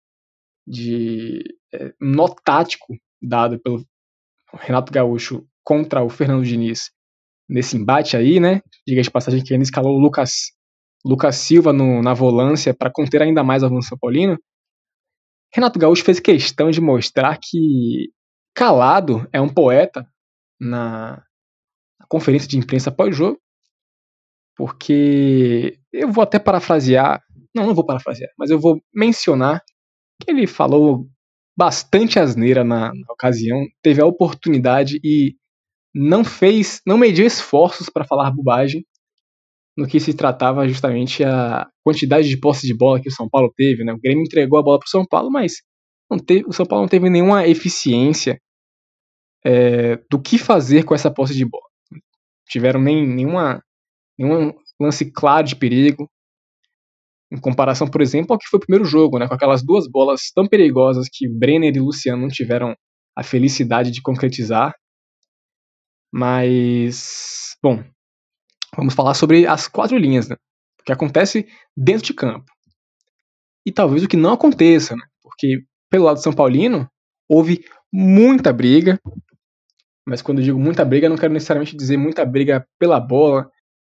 de 0.66 1.42
é, 1.72 1.92
tático 2.44 2.96
dado 3.22 3.58
pelo 3.60 3.84
Renato 4.58 4.92
Gaúcho 4.92 5.46
contra 5.64 6.02
o 6.02 6.08
Fernando 6.08 6.44
Diniz 6.44 6.90
nesse 7.48 7.76
embate 7.76 8.16
aí, 8.16 8.40
né? 8.40 8.60
Diga 8.86 9.02
de 9.02 9.10
passagem 9.10 9.42
que 9.42 9.52
ele 9.52 9.62
escalou 9.62 9.96
o 9.96 10.00
Lucas, 10.00 10.52
Lucas 11.04 11.36
Silva 11.36 11.72
no, 11.72 12.02
na 12.02 12.14
volância 12.14 12.74
para 12.74 12.90
conter 12.90 13.22
ainda 13.22 13.44
mais 13.44 13.62
o 13.62 13.66
avanço 13.66 13.88
São 13.88 13.98
Paulino. 13.98 14.38
Renato 15.54 15.78
Gaúcho 15.78 16.04
fez 16.04 16.18
questão 16.18 16.70
de 16.70 16.80
mostrar 16.80 17.38
que 17.40 18.10
calado 18.54 19.28
é 19.32 19.40
um 19.40 19.48
poeta 19.48 20.06
na, 20.60 21.22
na 21.98 22.06
conferência 22.08 22.48
de 22.48 22.56
imprensa 22.56 22.90
pós-jogo 22.90 23.38
porque 24.56 25.78
eu 25.92 26.10
vou 26.10 26.22
até 26.22 26.38
parafrasear, 26.38 27.22
não, 27.54 27.66
não 27.66 27.74
vou 27.74 27.84
parafrasear, 27.84 28.30
mas 28.38 28.50
eu 28.50 28.60
vou 28.60 28.80
mencionar 28.94 29.62
que 30.20 30.30
ele 30.30 30.46
falou 30.46 31.08
bastante 31.62 32.18
asneira 32.18 32.64
na, 32.64 32.92
na 32.92 33.12
ocasião, 33.12 33.64
teve 33.80 34.02
a 34.02 34.04
oportunidade 34.06 34.98
e 35.04 35.36
não 35.94 36.24
fez, 36.24 36.80
não 36.84 36.98
mediu 36.98 37.24
esforços 37.24 37.88
para 37.88 38.04
falar 38.04 38.32
bobagem 38.32 38.84
no 39.76 39.86
que 39.86 40.00
se 40.00 40.12
tratava 40.12 40.66
justamente 40.66 41.22
a 41.22 41.68
quantidade 41.84 42.28
de 42.28 42.36
posse 42.36 42.66
de 42.66 42.76
bola 42.76 43.00
que 43.00 43.08
o 43.08 43.12
São 43.12 43.28
Paulo 43.28 43.52
teve, 43.56 43.84
né? 43.84 43.92
O 43.92 44.00
Grêmio 44.00 44.24
entregou 44.24 44.58
a 44.58 44.62
bola 44.62 44.80
para 44.80 44.88
o 44.88 44.90
São 44.90 45.06
Paulo, 45.06 45.30
mas 45.30 45.62
teve, 46.26 46.44
o 46.48 46.52
São 46.52 46.66
Paulo 46.66 46.82
não 46.82 46.88
teve 46.88 47.08
nenhuma 47.08 47.46
eficiência 47.46 48.40
é, 49.44 49.98
do 50.10 50.20
que 50.20 50.38
fazer 50.38 50.82
com 50.82 50.96
essa 50.96 51.12
posse 51.12 51.32
de 51.32 51.44
bola. 51.44 51.62
Tiveram 52.48 52.80
nem, 52.80 53.06
nenhuma, 53.06 53.62
nenhum 54.18 54.52
lance 54.80 55.12
claro 55.12 55.46
de 55.46 55.54
perigo, 55.54 56.10
em 57.32 57.40
comparação, 57.40 57.88
por 57.88 58.02
exemplo, 58.02 58.34
ao 58.34 58.38
que 58.38 58.46
foi 58.46 58.58
o 58.58 58.60
primeiro 58.60 58.84
jogo, 58.84 59.18
né, 59.18 59.26
com 59.26 59.32
aquelas 59.32 59.62
duas 59.62 59.88
bolas 59.88 60.30
tão 60.34 60.46
perigosas 60.46 61.08
que 61.10 61.26
Brenner 61.26 61.74
e 61.74 61.80
Luciano 61.80 62.20
não 62.20 62.28
tiveram 62.28 62.76
a 63.16 63.22
felicidade 63.22 63.90
de 63.90 64.02
concretizar. 64.02 64.74
Mas, 66.12 67.56
bom, 67.62 67.82
vamos 68.76 68.92
falar 68.92 69.14
sobre 69.14 69.46
as 69.46 69.66
quatro 69.66 69.96
linhas, 69.96 70.28
né, 70.28 70.36
o 70.78 70.84
que 70.84 70.92
acontece 70.92 71.46
dentro 71.74 72.04
de 72.04 72.12
campo. 72.12 72.52
E 73.64 73.72
talvez 73.72 74.04
o 74.04 74.08
que 74.08 74.16
não 74.16 74.34
aconteça, 74.34 74.94
né, 74.94 75.02
porque 75.22 75.62
pelo 75.90 76.04
lado 76.04 76.22
São 76.22 76.34
Paulino 76.34 76.86
houve 77.26 77.64
muita 77.90 78.52
briga, 78.52 79.00
mas 80.06 80.20
quando 80.20 80.40
eu 80.40 80.44
digo 80.44 80.58
muita 80.58 80.84
briga, 80.84 81.08
não 81.08 81.16
quero 81.16 81.32
necessariamente 81.32 81.74
dizer 81.74 81.96
muita 81.96 82.26
briga 82.26 82.66
pela 82.78 83.00
bola, 83.00 83.50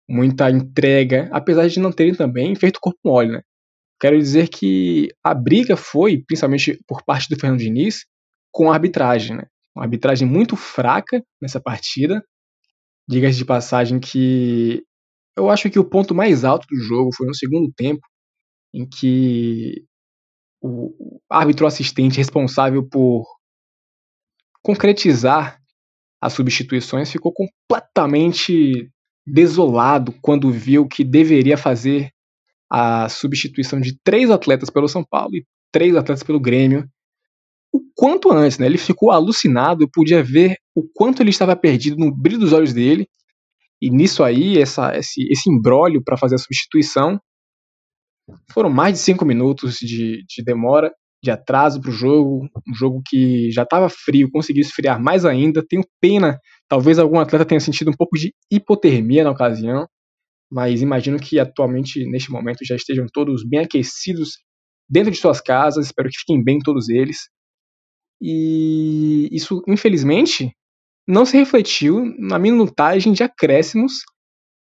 muita 0.07 0.49
entrega, 0.49 1.29
apesar 1.31 1.67
de 1.67 1.79
não 1.79 1.91
terem 1.91 2.13
também 2.13 2.55
feito 2.55 2.79
corpo 2.79 2.99
mole, 3.03 3.31
né? 3.31 3.41
Quero 3.99 4.17
dizer 4.17 4.49
que 4.49 5.09
a 5.23 5.33
briga 5.33 5.77
foi, 5.77 6.21
principalmente 6.25 6.79
por 6.87 7.03
parte 7.03 7.29
do 7.29 7.39
Fernando 7.39 7.59
Diniz, 7.59 8.05
com 8.51 8.69
a 8.69 8.73
arbitragem, 8.73 9.37
né? 9.37 9.43
Uma 9.75 9.85
arbitragem 9.85 10.27
muito 10.27 10.55
fraca 10.55 11.23
nessa 11.41 11.59
partida. 11.59 12.23
Diga-se 13.07 13.37
de 13.37 13.45
passagem 13.45 13.99
que 13.99 14.83
eu 15.37 15.49
acho 15.49 15.69
que 15.69 15.79
o 15.79 15.89
ponto 15.89 16.15
mais 16.15 16.43
alto 16.43 16.65
do 16.69 16.79
jogo 16.81 17.13
foi 17.15 17.27
no 17.27 17.35
segundo 17.35 17.71
tempo, 17.73 18.01
em 18.73 18.87
que 18.87 19.85
o 20.61 21.19
árbitro 21.29 21.67
assistente 21.67 22.17
responsável 22.17 22.87
por 22.87 23.25
concretizar 24.61 25.59
as 26.21 26.33
substituições 26.33 27.11
ficou 27.11 27.33
completamente 27.33 28.89
desolado 29.25 30.13
quando 30.21 30.51
viu 30.51 30.87
que 30.87 31.03
deveria 31.03 31.57
fazer 31.57 32.11
a 32.69 33.09
substituição 33.09 33.79
de 33.79 33.97
três 34.03 34.29
atletas 34.29 34.69
pelo 34.69 34.87
São 34.87 35.03
Paulo 35.03 35.35
e 35.35 35.45
três 35.71 35.95
atletas 35.95 36.23
pelo 36.23 36.39
Grêmio. 36.39 36.87
O 37.73 37.81
quanto 37.95 38.31
antes, 38.31 38.57
né? 38.57 38.65
Ele 38.65 38.77
ficou 38.77 39.11
alucinado, 39.11 39.83
eu 39.83 39.89
podia 39.91 40.23
ver 40.23 40.57
o 40.73 40.83
quanto 40.93 41.21
ele 41.21 41.29
estava 41.29 41.55
perdido 41.55 41.97
no 41.97 42.13
brilho 42.13 42.39
dos 42.39 42.53
olhos 42.53 42.73
dele. 42.73 43.07
E 43.81 43.89
nisso 43.89 44.23
aí, 44.23 44.57
essa, 44.57 44.95
esse, 44.97 45.27
esse 45.29 45.49
imbróglio 45.49 46.03
para 46.03 46.17
fazer 46.17 46.35
a 46.35 46.39
substituição, 46.39 47.19
foram 48.51 48.69
mais 48.69 48.93
de 48.93 48.99
cinco 48.99 49.25
minutos 49.25 49.77
de, 49.77 50.23
de 50.27 50.43
demora, 50.43 50.91
de 51.21 51.31
atraso 51.31 51.81
para 51.81 51.89
o 51.89 51.93
jogo, 51.93 52.47
um 52.67 52.73
jogo 52.73 53.01
que 53.05 53.51
já 53.51 53.63
estava 53.63 53.89
frio, 53.89 54.29
conseguiu 54.31 54.61
esfriar 54.61 55.01
mais 55.01 55.25
ainda. 55.25 55.65
Tenho 55.67 55.83
pena 55.99 56.39
Talvez 56.67 56.97
algum 56.97 57.19
atleta 57.19 57.45
tenha 57.45 57.59
sentido 57.59 57.91
um 57.91 57.95
pouco 57.95 58.17
de 58.17 58.33
hipotermia 58.51 59.23
na 59.23 59.31
ocasião, 59.31 59.87
mas 60.51 60.81
imagino 60.81 61.19
que 61.19 61.39
atualmente, 61.39 62.05
neste 62.09 62.31
momento, 62.31 62.65
já 62.65 62.75
estejam 62.75 63.05
todos 63.11 63.47
bem 63.47 63.59
aquecidos 63.59 64.37
dentro 64.89 65.11
de 65.11 65.17
suas 65.17 65.41
casas. 65.41 65.87
Espero 65.87 66.09
que 66.09 66.19
fiquem 66.19 66.43
bem 66.43 66.59
todos 66.59 66.89
eles. 66.89 67.29
E 68.21 69.27
isso, 69.31 69.61
infelizmente, 69.67 70.55
não 71.07 71.25
se 71.25 71.37
refletiu 71.37 72.05
na 72.17 72.39
minutagem 72.39 73.13
de 73.13 73.23
acréscimos 73.23 74.03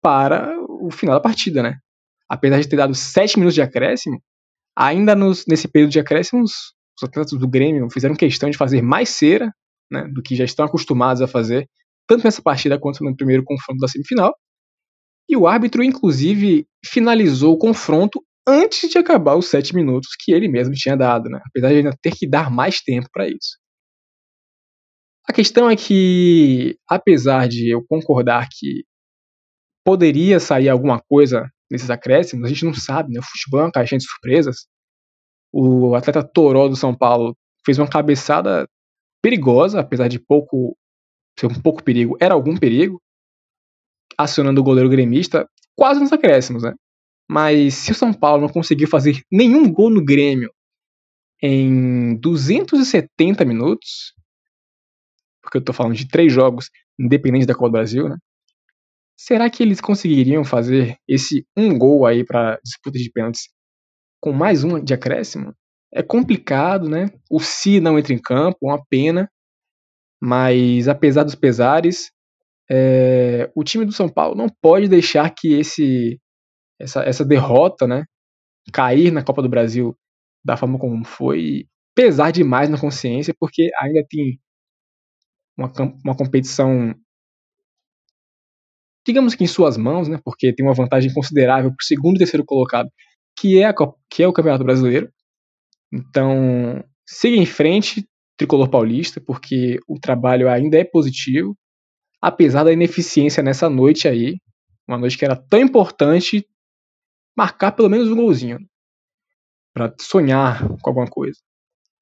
para 0.02 0.56
o 0.68 0.90
final 0.92 1.16
da 1.16 1.22
partida, 1.22 1.62
né? 1.62 1.78
Apesar 2.30 2.60
de 2.60 2.70
ter 2.70 2.78
dado 2.78 2.96
7 2.96 3.38
minutos 3.38 3.56
de 3.56 3.62
acréscimo, 3.62 4.22
ainda 4.76 5.16
nos, 5.16 5.46
nesse 5.46 5.68
período 5.68 5.92
de 5.92 6.00
acréscimos, 6.00 6.74
os 6.98 7.04
atletas 7.04 7.38
do 7.38 7.48
Grêmio 7.48 7.90
fizeram 7.92 8.16
questão 8.16 8.50
de 8.50 8.58
fazer 8.58 8.82
mais 8.82 9.10
cera 9.10 9.54
né, 9.92 10.08
do 10.08 10.22
que 10.22 10.36
já 10.36 10.46
estão 10.46 10.66
acostumados 10.66 11.22
a 11.22 11.28
fazer 11.28 11.68
tanto 12.08 12.24
nessa 12.24 12.42
partida 12.42 12.80
quanto 12.80 13.04
no 13.04 13.16
primeiro 13.16 13.44
confronto 13.44 13.80
da 13.80 13.88
semifinal. 13.88 14.36
E 15.30 15.38
o 15.38 15.48
árbitro, 15.48 15.84
inclusive, 15.84 16.68
finalizou 16.86 17.54
o 17.54 17.58
confronto 17.58 18.22
antes 18.48 18.90
de 18.90 18.98
acabar 18.98 19.36
os 19.36 19.48
sete 19.48 19.74
minutos 19.76 20.10
que 20.20 20.32
ele 20.32 20.48
mesmo 20.48 20.74
tinha 20.74 20.98
dado, 20.98 21.30
né? 21.30 21.40
apesar 21.46 21.70
de 21.70 21.76
ainda 21.76 21.98
ter 22.02 22.12
que 22.12 22.28
dar 22.28 22.52
mais 22.52 22.82
tempo 22.82 23.08
para 23.14 23.28
isso. 23.28 23.62
A 25.28 25.34
questão 25.34 25.70
é 25.70 25.76
que, 25.76 26.78
apesar 26.90 27.48
de 27.48 27.70
eu 27.74 27.86
concordar 27.88 28.48
que 28.52 28.84
poderia 29.86 30.40
sair 30.40 30.68
alguma 30.68 31.00
coisa 31.00 31.50
nesses 31.72 31.90
acréscimos, 31.90 32.46
a 32.46 32.50
gente 32.50 32.66
não 32.66 32.74
sabe, 32.74 33.14
né? 33.14 33.20
O 33.20 33.24
futebol 33.24 33.62
é 33.62 33.64
uma 33.64 33.72
caixinha 33.72 34.00
de 34.00 34.06
surpresas. 34.06 34.68
O 35.54 35.96
atleta 35.96 36.24
Toró 36.24 36.68
do 36.68 36.76
São 36.76 36.96
Paulo 36.96 37.36
fez 37.66 37.78
uma 37.78 37.90
cabeçada 37.90 38.68
perigosa, 39.22 39.80
apesar 39.80 40.08
de 40.08 40.20
pouco 40.20 40.76
ser 41.40 41.48
um 41.48 41.62
pouco 41.62 41.84
perigo, 41.84 42.18
era 42.20 42.34
algum 42.34 42.56
perigo, 42.58 43.02
acionando 44.18 44.62
o 44.62 44.64
goleiro 44.64 44.90
gremista 44.90 45.48
quase 45.76 46.00
nos 46.00 46.12
acréscimos, 46.12 46.64
né? 46.64 46.74
Mas 47.30 47.76
se 47.76 47.92
o 47.92 47.96
São 47.96 48.14
Paulo 48.14 48.42
não 48.42 48.50
conseguiu 48.50 48.88
fazer 48.88 49.22
nenhum 49.32 49.72
gol 49.72 49.90
no 49.90 50.04
Grêmio 50.04 50.52
em 51.42 52.16
270 52.18 53.44
minutos, 53.46 54.14
porque 55.42 55.58
eu 55.58 55.64
tô 55.64 55.74
falando 55.74 55.96
de 55.96 56.08
três 56.08 56.32
jogos, 56.32 56.70
independente 57.00 57.46
da 57.46 57.56
Copa 57.56 57.70
do 57.70 57.72
Brasil, 57.74 58.08
né? 58.08 58.18
Será 59.18 59.50
que 59.50 59.64
eles 59.64 59.80
conseguiriam 59.80 60.44
fazer 60.44 60.98
esse 61.08 61.46
um 61.56 61.78
gol 61.78 62.06
aí 62.06 62.24
para 62.24 62.60
disputa 62.64 62.98
de 62.98 63.12
pênaltis 63.12 63.50
com 64.20 64.32
mais 64.32 64.64
um 64.64 64.84
de 64.84 64.94
acréscimo? 64.94 65.54
É 65.94 66.02
complicado, 66.02 66.90
né? 66.90 67.12
O 67.30 67.40
Si 67.40 67.80
não 67.80 68.00
entra 68.00 68.14
em 68.14 68.22
campo, 68.22 68.58
uma 68.64 68.84
pena. 68.90 69.30
Mas 70.22 70.88
apesar 70.88 71.24
dos 71.24 71.36
pesares, 71.36 72.12
é, 72.70 73.52
o 73.56 73.64
time 73.64 73.86
do 73.86 73.92
São 73.92 74.08
Paulo 74.08 74.36
não 74.36 74.48
pode 74.62 74.88
deixar 74.88 75.30
que 75.30 75.54
esse 75.54 76.20
essa, 76.80 77.04
essa 77.04 77.26
derrota, 77.26 77.88
né, 77.88 78.06
cair 78.74 79.12
na 79.12 79.24
Copa 79.24 79.42
do 79.42 79.50
Brasil 79.50 79.96
da 80.44 80.58
forma 80.58 80.80
como 80.80 81.06
foi, 81.06 81.68
pesar 81.96 82.32
demais 82.32 82.70
na 82.70 82.80
consciência, 82.80 83.36
porque 83.40 83.70
ainda 83.80 84.04
tem 84.10 84.40
uma, 85.58 85.72
uma 86.04 86.18
competição, 86.18 86.96
digamos 89.06 89.36
que 89.36 89.44
em 89.44 89.48
suas 89.48 89.78
mãos, 89.78 90.08
né, 90.08 90.20
porque 90.24 90.54
tem 90.54 90.66
uma 90.66 90.74
vantagem 90.74 91.14
considerável 91.14 91.70
para 91.70 91.82
o 91.82 91.86
segundo 91.86 92.16
e 92.16 92.20
terceiro 92.20 92.46
colocado, 92.46 92.90
que 93.38 93.62
é, 93.62 93.66
a, 93.66 93.74
que 94.10 94.24
é 94.24 94.28
o 94.28 94.34
Campeonato 94.34 94.64
Brasileiro. 94.64 95.12
Então, 95.94 96.84
siga 97.06 97.36
em 97.36 97.46
frente, 97.46 98.08
tricolor 98.42 98.70
paulista, 98.70 99.22
porque 99.22 99.80
o 99.88 100.00
trabalho 100.00 100.50
ainda 100.50 100.78
é 100.78 100.84
positivo, 100.84 101.56
apesar 102.20 102.64
da 102.64 102.74
ineficiência 102.74 103.44
nessa 103.44 103.70
noite 103.70 104.08
aí, 104.08 104.38
uma 104.88 104.98
noite 104.98 105.18
que 105.18 105.24
era 105.24 105.36
tão 105.36 105.60
importante 105.60 106.46
marcar 107.38 107.72
pelo 107.72 107.90
menos 107.90 108.10
um 108.10 108.16
golzinho 108.16 108.60
para 109.74 109.94
sonhar 110.02 110.68
com 110.82 110.90
alguma 110.90 111.08
coisa. 111.08 111.40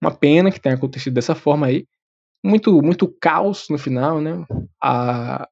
Uma 0.01 0.15
pena 0.15 0.49
que 0.49 0.61
tenha 0.61 0.75
acontecido 0.75 1.13
dessa 1.13 1.35
forma 1.35 1.67
aí. 1.67 1.85
Muito, 2.43 2.81
muito 2.81 3.13
caos 3.19 3.65
no 3.69 3.77
final, 3.77 4.21
né? 4.21 4.45
A, 4.81 5.45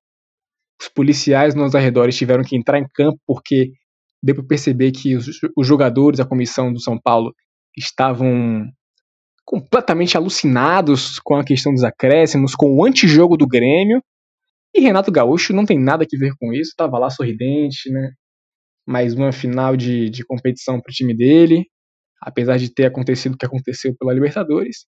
os 0.81 0.87
policiais 0.87 1.53
nos 1.53 1.75
arredores 1.75 2.15
tiveram 2.15 2.45
que 2.45 2.55
entrar 2.55 2.79
em 2.79 2.87
campo 2.87 3.19
porque 3.27 3.73
deu 4.23 4.35
para 4.35 4.45
perceber 4.45 4.91
que 4.93 5.17
os, 5.17 5.27
os 5.55 5.67
jogadores, 5.67 6.21
a 6.21 6.25
comissão 6.25 6.71
do 6.71 6.79
São 6.79 6.97
Paulo, 6.97 7.35
estavam 7.75 8.71
completamente 9.47 10.17
alucinados 10.17 11.19
com 11.19 11.35
a 11.37 11.43
questão 11.43 11.73
dos 11.73 11.85
acréscimos, 11.85 12.53
com 12.53 12.75
o 12.75 12.85
antijogo 12.85 13.37
do 13.37 13.47
Grêmio. 13.47 14.03
E 14.75 14.81
Renato 14.81 15.09
Gaúcho 15.09 15.53
não 15.53 15.65
tem 15.65 15.79
nada 15.79 16.03
a 16.03 16.19
ver 16.19 16.33
com 16.37 16.51
isso, 16.51 16.71
estava 16.71 16.99
lá 16.99 17.09
sorridente, 17.09 17.89
né? 17.89 18.11
Mais 18.85 19.13
uma 19.13 19.31
final 19.31 19.77
de, 19.77 20.09
de 20.09 20.25
competição 20.25 20.77
o 20.77 20.81
time 20.91 21.15
dele, 21.15 21.65
apesar 22.21 22.57
de 22.57 22.69
ter 22.69 22.87
acontecido 22.87 23.35
o 23.35 23.37
que 23.37 23.45
aconteceu 23.45 23.95
pela 23.97 24.13
Libertadores. 24.13 24.85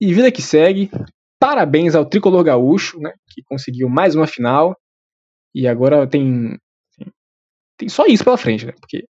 E 0.00 0.14
vida 0.14 0.32
que 0.32 0.40
segue, 0.40 0.90
parabéns 1.38 1.94
ao 1.94 2.06
tricolor 2.06 2.42
gaúcho, 2.42 2.98
né? 2.98 3.12
Que 3.34 3.42
conseguiu 3.42 3.86
mais 3.90 4.14
uma 4.14 4.26
final. 4.26 4.74
E 5.54 5.68
agora 5.68 6.06
tem, 6.06 6.58
tem 7.76 7.88
só 7.90 8.06
isso 8.06 8.24
pela 8.24 8.38
frente, 8.38 8.64
né? 8.64 8.72
Porque 8.80 9.04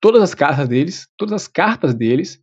todas 0.00 0.20
as 0.22 0.34
cartas 0.34 0.66
deles, 0.66 1.06
todas 1.16 1.34
as 1.34 1.46
cartas 1.46 1.94
deles 1.94 2.40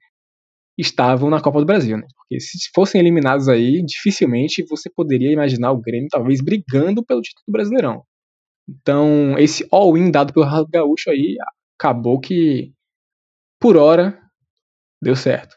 estavam 0.77 1.29
na 1.29 1.41
Copa 1.41 1.60
do 1.60 1.65
Brasil, 1.65 1.98
né? 1.98 2.08
Porque 2.15 2.39
se 2.39 2.70
fossem 2.74 3.00
eliminados 3.00 3.48
aí, 3.48 3.84
dificilmente 3.84 4.65
você 4.70 4.89
poderia 4.89 5.32
imaginar 5.32 5.72
o 5.72 5.82
Grêmio 5.82 6.10
talvez 6.10 6.41
brigando 6.41 7.03
pelo 7.03 7.22
título 7.22 7.44
do 7.48 7.51
Brasileirão. 7.51 8.03
Então, 8.67 9.38
esse 9.38 9.67
all-in 9.72 10.12
dado 10.12 10.34
pelo 10.34 10.46
Renato 10.46 10.70
Gaúcho 10.70 11.10
aí 11.10 11.38
acabou 11.77 12.20
que, 12.20 12.74
por 13.60 13.77
hora, 13.77 14.20
deu 15.01 15.15
certo. 15.15 15.55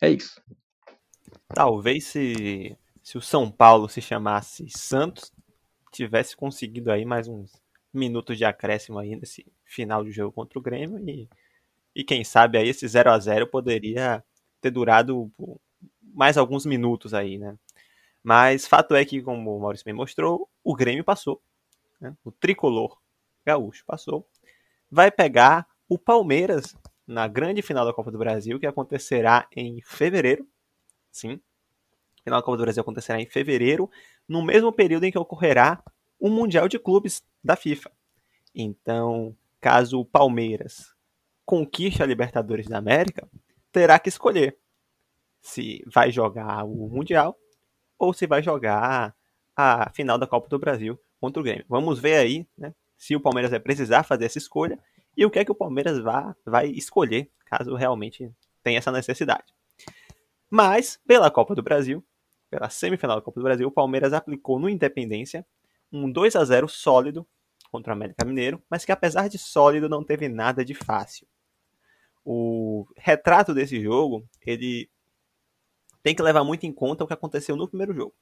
É 0.00 0.08
isso. 0.08 0.40
Talvez 1.48 2.04
se, 2.04 2.76
se 3.02 3.18
o 3.18 3.20
São 3.20 3.50
Paulo 3.50 3.88
se 3.88 4.00
chamasse 4.00 4.66
Santos, 4.68 5.32
tivesse 5.92 6.36
conseguido 6.36 6.90
aí 6.90 7.04
mais 7.04 7.28
uns 7.28 7.50
minutos 7.92 8.38
de 8.38 8.44
acréscimo 8.44 8.98
aí 8.98 9.14
nesse 9.16 9.44
final 9.66 10.02
de 10.02 10.10
jogo 10.10 10.32
contra 10.32 10.58
o 10.58 10.62
Grêmio 10.62 10.98
e 10.98 11.28
e 11.94 12.04
quem 12.04 12.24
sabe 12.24 12.58
aí 12.58 12.68
esse 12.68 12.86
0 12.86 13.10
a 13.10 13.18
0 13.18 13.46
poderia 13.46 14.24
ter 14.60 14.70
durado 14.70 15.30
mais 16.14 16.36
alguns 16.36 16.64
minutos 16.64 17.14
aí, 17.14 17.38
né? 17.38 17.56
Mas 18.22 18.66
fato 18.66 18.94
é 18.94 19.04
que, 19.04 19.20
como 19.20 19.56
o 19.56 19.60
Maurício 19.60 19.84
bem 19.84 19.94
mostrou, 19.94 20.48
o 20.62 20.74
Grêmio 20.74 21.04
passou. 21.04 21.42
Né? 22.00 22.16
O 22.24 22.30
tricolor 22.30 22.96
gaúcho 23.44 23.84
passou. 23.84 24.26
Vai 24.90 25.10
pegar 25.10 25.66
o 25.88 25.98
Palmeiras 25.98 26.76
na 27.06 27.26
grande 27.26 27.62
final 27.62 27.84
da 27.84 27.92
Copa 27.92 28.10
do 28.10 28.18
Brasil, 28.18 28.60
que 28.60 28.66
acontecerá 28.66 29.48
em 29.54 29.80
fevereiro. 29.82 30.46
Sim. 31.10 31.40
A 32.20 32.22
final 32.22 32.40
da 32.40 32.44
Copa 32.44 32.58
do 32.58 32.62
Brasil 32.62 32.80
acontecerá 32.80 33.20
em 33.20 33.26
fevereiro, 33.26 33.90
no 34.28 34.40
mesmo 34.40 34.72
período 34.72 35.04
em 35.04 35.10
que 35.10 35.18
ocorrerá 35.18 35.82
o 36.18 36.28
Mundial 36.28 36.68
de 36.68 36.78
Clubes 36.78 37.24
da 37.42 37.56
FIFA. 37.56 37.90
Então, 38.54 39.36
caso 39.60 39.98
o 39.98 40.04
Palmeiras 40.04 40.94
conquiste 41.44 42.02
a 42.02 42.06
Libertadores 42.06 42.66
da 42.66 42.78
América, 42.78 43.28
terá 43.70 43.98
que 43.98 44.08
escolher 44.08 44.56
se 45.40 45.82
vai 45.92 46.10
jogar 46.10 46.64
o 46.64 46.88
Mundial 46.88 47.36
ou 47.98 48.12
se 48.12 48.26
vai 48.26 48.42
jogar 48.42 49.14
a 49.56 49.90
final 49.92 50.18
da 50.18 50.26
Copa 50.26 50.48
do 50.48 50.58
Brasil 50.58 50.98
contra 51.20 51.40
o 51.40 51.44
Grêmio. 51.44 51.64
Vamos 51.68 51.98
ver 51.98 52.16
aí 52.16 52.46
né, 52.56 52.74
se 52.96 53.14
o 53.16 53.20
Palmeiras 53.20 53.50
vai 53.50 53.60
precisar 53.60 54.02
fazer 54.02 54.26
essa 54.26 54.38
escolha 54.38 54.78
e 55.16 55.26
o 55.26 55.30
que 55.30 55.38
é 55.38 55.44
que 55.44 55.52
o 55.52 55.54
Palmeiras 55.54 55.98
vai, 55.98 56.32
vai 56.44 56.66
escolher 56.68 57.30
caso 57.46 57.74
realmente 57.74 58.32
tenha 58.62 58.78
essa 58.78 58.90
necessidade. 58.90 59.52
Mas, 60.48 60.98
pela 61.06 61.30
Copa 61.30 61.54
do 61.54 61.62
Brasil, 61.62 62.04
pela 62.50 62.70
semifinal 62.70 63.16
da 63.16 63.22
Copa 63.22 63.40
do 63.40 63.44
Brasil, 63.44 63.68
o 63.68 63.70
Palmeiras 63.70 64.12
aplicou 64.12 64.58
no 64.58 64.68
Independência 64.68 65.44
um 65.92 66.10
2 66.10 66.36
a 66.36 66.44
0 66.44 66.68
sólido 66.68 67.26
contra 67.72 67.92
o 67.92 67.96
América 67.96 68.24
Mineiro, 68.24 68.62
mas 68.70 68.84
que 68.84 68.92
apesar 68.92 69.28
de 69.28 69.38
sólido 69.38 69.88
não 69.88 70.04
teve 70.04 70.28
nada 70.28 70.62
de 70.62 70.74
fácil. 70.74 71.26
O 72.24 72.86
retrato 72.96 73.54
desse 73.54 73.82
jogo, 73.82 74.28
ele 74.42 74.88
tem 76.02 76.14
que 76.14 76.22
levar 76.22 76.44
muito 76.44 76.64
em 76.66 76.72
conta 76.72 77.02
o 77.02 77.06
que 77.06 77.14
aconteceu 77.14 77.56
no 77.56 77.66
primeiro 77.66 77.94
jogo. 77.94 78.14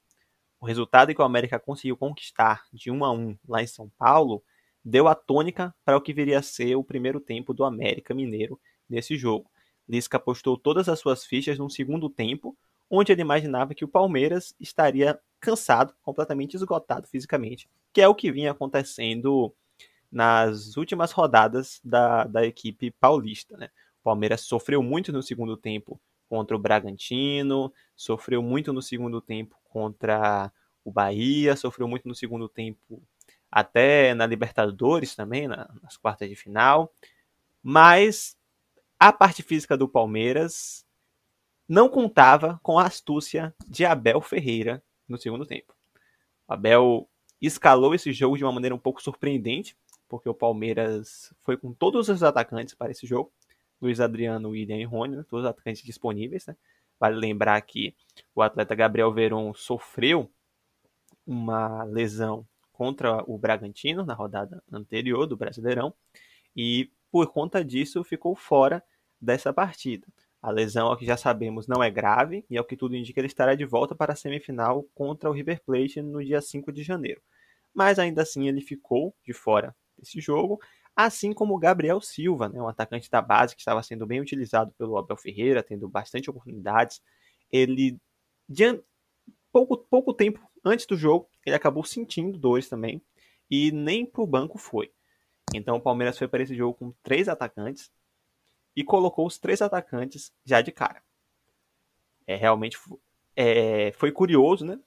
O 0.60 0.66
resultado 0.66 1.12
que 1.12 1.20
o 1.20 1.24
América 1.24 1.58
conseguiu 1.58 1.96
conquistar 1.96 2.64
de 2.72 2.90
1 2.90 3.04
a 3.04 3.12
1 3.12 3.38
lá 3.48 3.62
em 3.62 3.66
São 3.66 3.90
Paulo 3.98 4.42
deu 4.84 5.08
a 5.08 5.14
tônica 5.14 5.74
para 5.84 5.96
o 5.96 6.00
que 6.00 6.14
viria 6.14 6.38
a 6.38 6.42
ser 6.42 6.76
o 6.76 6.84
primeiro 6.84 7.20
tempo 7.20 7.52
do 7.52 7.64
América 7.64 8.14
Mineiro 8.14 8.58
nesse 8.88 9.16
jogo. 9.16 9.50
Lisca 9.88 10.16
apostou 10.16 10.56
todas 10.56 10.88
as 10.88 11.00
suas 11.00 11.24
fichas 11.24 11.58
no 11.58 11.68
segundo 11.68 12.08
tempo, 12.08 12.56
onde 12.90 13.12
ele 13.12 13.22
imaginava 13.22 13.74
que 13.74 13.84
o 13.84 13.88
Palmeiras 13.88 14.54
estaria 14.58 15.18
cansado, 15.38 15.94
completamente 16.02 16.54
esgotado 16.54 17.06
fisicamente, 17.06 17.70
que 17.92 18.00
é 18.00 18.08
o 18.08 18.14
que 18.14 18.32
vinha 18.32 18.50
acontecendo 18.50 19.54
nas 20.10 20.76
últimas 20.76 21.12
rodadas 21.12 21.80
da, 21.84 22.24
da 22.24 22.44
equipe 22.44 22.90
paulista. 22.90 23.56
Né? 23.56 23.70
O 24.00 24.04
Palmeiras 24.04 24.40
sofreu 24.40 24.82
muito 24.82 25.12
no 25.12 25.22
segundo 25.22 25.56
tempo 25.56 26.00
contra 26.28 26.56
o 26.56 26.60
Bragantino, 26.60 27.72
sofreu 27.94 28.42
muito 28.42 28.72
no 28.72 28.82
segundo 28.82 29.20
tempo 29.20 29.56
contra 29.64 30.52
o 30.84 30.90
Bahia, 30.90 31.56
sofreu 31.56 31.86
muito 31.86 32.08
no 32.08 32.14
segundo 32.14 32.48
tempo 32.48 33.02
até 33.50 34.14
na 34.14 34.26
Libertadores 34.26 35.14
também, 35.14 35.48
na, 35.48 35.68
nas 35.82 35.96
quartas 35.96 36.28
de 36.28 36.36
final. 36.36 36.92
Mas 37.62 38.36
a 38.98 39.12
parte 39.12 39.42
física 39.42 39.76
do 39.76 39.88
Palmeiras 39.88 40.84
não 41.70 41.88
contava 41.88 42.58
com 42.64 42.80
a 42.80 42.86
astúcia 42.86 43.54
de 43.68 43.84
Abel 43.84 44.20
Ferreira 44.20 44.82
no 45.08 45.16
segundo 45.16 45.46
tempo. 45.46 45.72
Abel 46.48 47.08
escalou 47.40 47.94
esse 47.94 48.12
jogo 48.12 48.36
de 48.36 48.42
uma 48.42 48.50
maneira 48.50 48.74
um 48.74 48.78
pouco 48.78 49.00
surpreendente, 49.00 49.76
porque 50.08 50.28
o 50.28 50.34
Palmeiras 50.34 51.32
foi 51.42 51.56
com 51.56 51.72
todos 51.72 52.08
os 52.08 52.24
atacantes 52.24 52.74
para 52.74 52.90
esse 52.90 53.06
jogo. 53.06 53.32
Luiz 53.80 54.00
Adriano, 54.00 54.48
William 54.48 54.78
e 54.78 54.84
Rony, 54.84 55.14
né, 55.14 55.24
todos 55.28 55.44
os 55.44 55.48
atacantes 55.48 55.84
disponíveis. 55.84 56.44
Né? 56.44 56.56
Vale 56.98 57.14
lembrar 57.14 57.60
que 57.60 57.94
o 58.34 58.42
atleta 58.42 58.74
Gabriel 58.74 59.12
Veron 59.12 59.54
sofreu 59.54 60.28
uma 61.24 61.84
lesão 61.84 62.44
contra 62.72 63.22
o 63.28 63.38
Bragantino 63.38 64.04
na 64.04 64.14
rodada 64.14 64.60
anterior 64.72 65.24
do 65.24 65.36
Brasileirão 65.36 65.94
e 66.56 66.90
por 67.12 67.28
conta 67.28 67.64
disso 67.64 68.02
ficou 68.02 68.34
fora 68.34 68.82
dessa 69.20 69.52
partida. 69.52 70.08
A 70.42 70.50
lesão, 70.50 70.86
ao 70.88 70.96
que 70.96 71.04
já 71.04 71.16
sabemos, 71.16 71.66
não 71.66 71.82
é 71.82 71.90
grave 71.90 72.44
e 72.48 72.56
ao 72.56 72.64
que 72.64 72.76
tudo 72.76 72.96
indica 72.96 73.20
ele 73.20 73.26
estará 73.26 73.54
de 73.54 73.64
volta 73.66 73.94
para 73.94 74.14
a 74.14 74.16
semifinal 74.16 74.84
contra 74.94 75.28
o 75.28 75.32
River 75.32 75.62
Plate 75.64 76.00
no 76.00 76.24
dia 76.24 76.40
5 76.40 76.72
de 76.72 76.82
janeiro. 76.82 77.20
Mas 77.74 77.98
ainda 77.98 78.22
assim 78.22 78.48
ele 78.48 78.60
ficou 78.60 79.14
de 79.22 79.32
fora 79.32 79.76
desse 79.98 80.20
jogo, 80.20 80.58
assim 80.96 81.32
como 81.32 81.54
o 81.54 81.58
Gabriel 81.58 82.00
Silva, 82.00 82.48
né, 82.48 82.60
um 82.60 82.68
atacante 82.68 83.10
da 83.10 83.20
base 83.20 83.54
que 83.54 83.60
estava 83.60 83.82
sendo 83.82 84.06
bem 84.06 84.20
utilizado 84.20 84.72
pelo 84.78 84.96
Abel 84.96 85.16
Ferreira, 85.16 85.62
tendo 85.62 85.88
bastante 85.88 86.30
oportunidades. 86.30 87.02
Ele, 87.52 87.98
de 88.48 88.82
pouco, 89.52 89.76
pouco 89.76 90.14
tempo 90.14 90.40
antes 90.64 90.86
do 90.86 90.96
jogo, 90.96 91.28
ele 91.44 91.56
acabou 91.56 91.84
sentindo 91.84 92.38
dores 92.38 92.68
também 92.68 93.02
e 93.50 93.70
nem 93.72 94.06
para 94.06 94.22
o 94.22 94.26
banco 94.26 94.56
foi. 94.56 94.90
Então 95.54 95.76
o 95.76 95.80
Palmeiras 95.80 96.16
foi 96.16 96.28
para 96.28 96.42
esse 96.42 96.54
jogo 96.54 96.74
com 96.74 96.92
três 97.02 97.28
atacantes 97.28 97.90
e 98.80 98.84
colocou 98.84 99.26
os 99.26 99.38
três 99.38 99.60
atacantes 99.60 100.32
já 100.42 100.62
de 100.62 100.72
cara. 100.72 101.02
É 102.26 102.34
realmente 102.34 102.78
é, 103.36 103.92
foi 103.92 104.10
curioso, 104.10 104.64
né? 104.64 104.80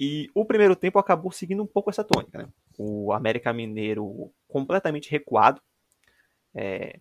E 0.00 0.28
o 0.34 0.44
primeiro 0.44 0.74
tempo 0.74 0.98
acabou 0.98 1.30
seguindo 1.30 1.62
um 1.62 1.66
pouco 1.66 1.88
essa 1.88 2.02
tônica, 2.02 2.38
né? 2.38 2.48
O 2.76 3.12
América 3.12 3.52
Mineiro 3.52 4.32
completamente 4.48 5.08
recuado, 5.12 5.62
é, 6.52 6.98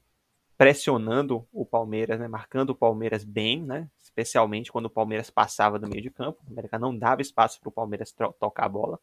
pressionando 0.56 1.48
o 1.52 1.66
Palmeiras, 1.66 2.20
né? 2.20 2.28
Marcando 2.28 2.70
o 2.70 2.76
Palmeiras 2.76 3.24
bem, 3.24 3.64
né? 3.64 3.90
Especialmente 4.00 4.72
quando 4.72 4.86
o 4.86 4.90
Palmeiras 4.90 5.32
passava 5.32 5.80
do 5.80 5.90
meio 5.90 6.04
de 6.04 6.12
campo. 6.12 6.44
O 6.48 6.52
América 6.52 6.78
não 6.78 6.96
dava 6.96 7.24
espaço 7.24 7.60
para 7.60 7.70
o 7.70 7.72
Palmeiras 7.72 8.14
tocar 8.40 8.66
a 8.66 8.70
bola. 8.70 9.00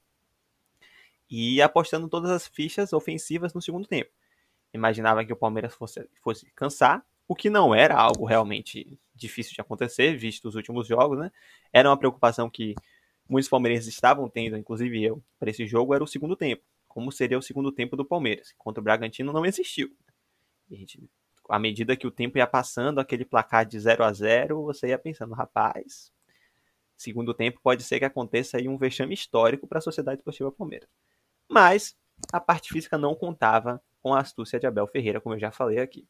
E 1.28 1.60
apostando 1.60 2.08
todas 2.08 2.30
as 2.30 2.46
fichas 2.46 2.92
ofensivas 2.92 3.52
no 3.52 3.60
segundo 3.60 3.88
tempo. 3.88 4.12
Imaginava 4.72 5.24
que 5.24 5.32
o 5.32 5.36
Palmeiras 5.36 5.74
fosse, 5.74 6.08
fosse 6.22 6.46
cansar 6.52 7.04
o 7.26 7.34
que 7.34 7.48
não 7.48 7.74
era 7.74 7.96
algo 7.96 8.24
realmente 8.24 8.98
difícil 9.14 9.54
de 9.54 9.60
acontecer, 9.60 10.16
visto 10.16 10.48
os 10.48 10.54
últimos 10.54 10.86
jogos, 10.86 11.18
né? 11.18 11.30
Era 11.72 11.88
uma 11.88 11.96
preocupação 11.96 12.50
que 12.50 12.74
muitos 13.28 13.48
palmeirenses 13.48 13.88
estavam 13.88 14.28
tendo, 14.28 14.56
inclusive 14.56 15.02
eu, 15.02 15.22
para 15.38 15.50
esse 15.50 15.66
jogo, 15.66 15.94
era 15.94 16.02
o 16.02 16.06
segundo 16.06 16.36
tempo. 16.36 16.62
Como 16.88 17.10
seria 17.10 17.38
o 17.38 17.42
segundo 17.42 17.72
tempo 17.72 17.96
do 17.96 18.04
Palmeiras? 18.04 18.52
Contra 18.58 18.80
o 18.80 18.84
Bragantino 18.84 19.32
não 19.32 19.46
existiu. 19.46 19.90
E 20.68 20.74
a 20.74 20.78
gente, 20.78 21.02
à 21.48 21.58
medida 21.58 21.96
que 21.96 22.06
o 22.06 22.10
tempo 22.10 22.36
ia 22.38 22.46
passando, 22.46 22.98
aquele 22.98 23.24
placar 23.24 23.64
de 23.64 23.78
0 23.78 24.04
a 24.04 24.12
0 24.12 24.62
você 24.62 24.88
ia 24.88 24.98
pensando, 24.98 25.34
rapaz, 25.34 26.12
segundo 26.96 27.32
tempo 27.32 27.60
pode 27.62 27.82
ser 27.82 27.98
que 27.98 28.04
aconteça 28.04 28.58
aí 28.58 28.68
um 28.68 28.76
vexame 28.76 29.14
histórico 29.14 29.66
para 29.66 29.78
a 29.78 29.82
Sociedade 29.82 30.18
Esportiva 30.18 30.52
Palmeiras. 30.52 30.88
Mas 31.48 31.96
a 32.32 32.40
parte 32.40 32.68
física 32.72 32.98
não 32.98 33.14
contava 33.14 33.82
com 34.02 34.12
a 34.12 34.20
astúcia 34.20 34.60
de 34.60 34.66
Abel 34.66 34.86
Ferreira, 34.86 35.20
como 35.20 35.34
eu 35.34 35.40
já 35.40 35.50
falei 35.50 35.78
aqui. 35.78 36.06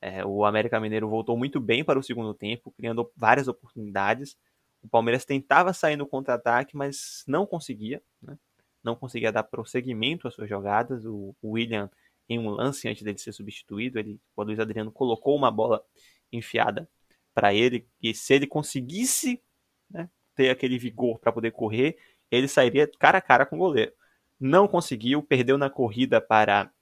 É, 0.00 0.24
o 0.24 0.44
América 0.44 0.80
Mineiro 0.80 1.08
voltou 1.08 1.36
muito 1.36 1.60
bem 1.60 1.84
para 1.84 1.98
o 1.98 2.02
segundo 2.02 2.32
tempo, 2.32 2.72
criando 2.72 3.10
várias 3.14 3.48
oportunidades. 3.48 4.36
O 4.82 4.88
Palmeiras 4.88 5.26
tentava 5.26 5.72
sair 5.74 5.96
no 5.96 6.06
contra-ataque, 6.06 6.74
mas 6.74 7.22
não 7.26 7.44
conseguia. 7.44 8.02
Né? 8.22 8.38
Não 8.82 8.96
conseguia 8.96 9.30
dar 9.30 9.42
prosseguimento 9.42 10.26
às 10.26 10.34
suas 10.34 10.48
jogadas. 10.48 11.04
O, 11.04 11.34
William, 11.44 11.90
em 12.28 12.38
um 12.38 12.48
lance 12.48 12.88
antes 12.88 13.02
dele 13.02 13.18
ser 13.18 13.32
substituído, 13.32 13.98
ele, 13.98 14.18
o 14.34 14.42
Luiz 14.42 14.58
Adriano 14.58 14.90
colocou 14.90 15.36
uma 15.36 15.50
bola 15.50 15.84
enfiada 16.32 16.88
para 17.34 17.52
ele. 17.52 17.86
E 18.02 18.14
se 18.14 18.32
ele 18.32 18.46
conseguisse 18.46 19.42
né, 19.90 20.08
ter 20.34 20.48
aquele 20.48 20.78
vigor 20.78 21.18
para 21.18 21.30
poder 21.30 21.50
correr, 21.50 21.98
ele 22.30 22.48
sairia 22.48 22.90
cara 22.98 23.18
a 23.18 23.22
cara 23.22 23.44
com 23.44 23.56
o 23.56 23.58
goleiro. 23.58 23.92
Não 24.38 24.66
conseguiu, 24.66 25.22
perdeu 25.22 25.58
na 25.58 25.68
corrida 25.68 26.22
para, 26.22 26.72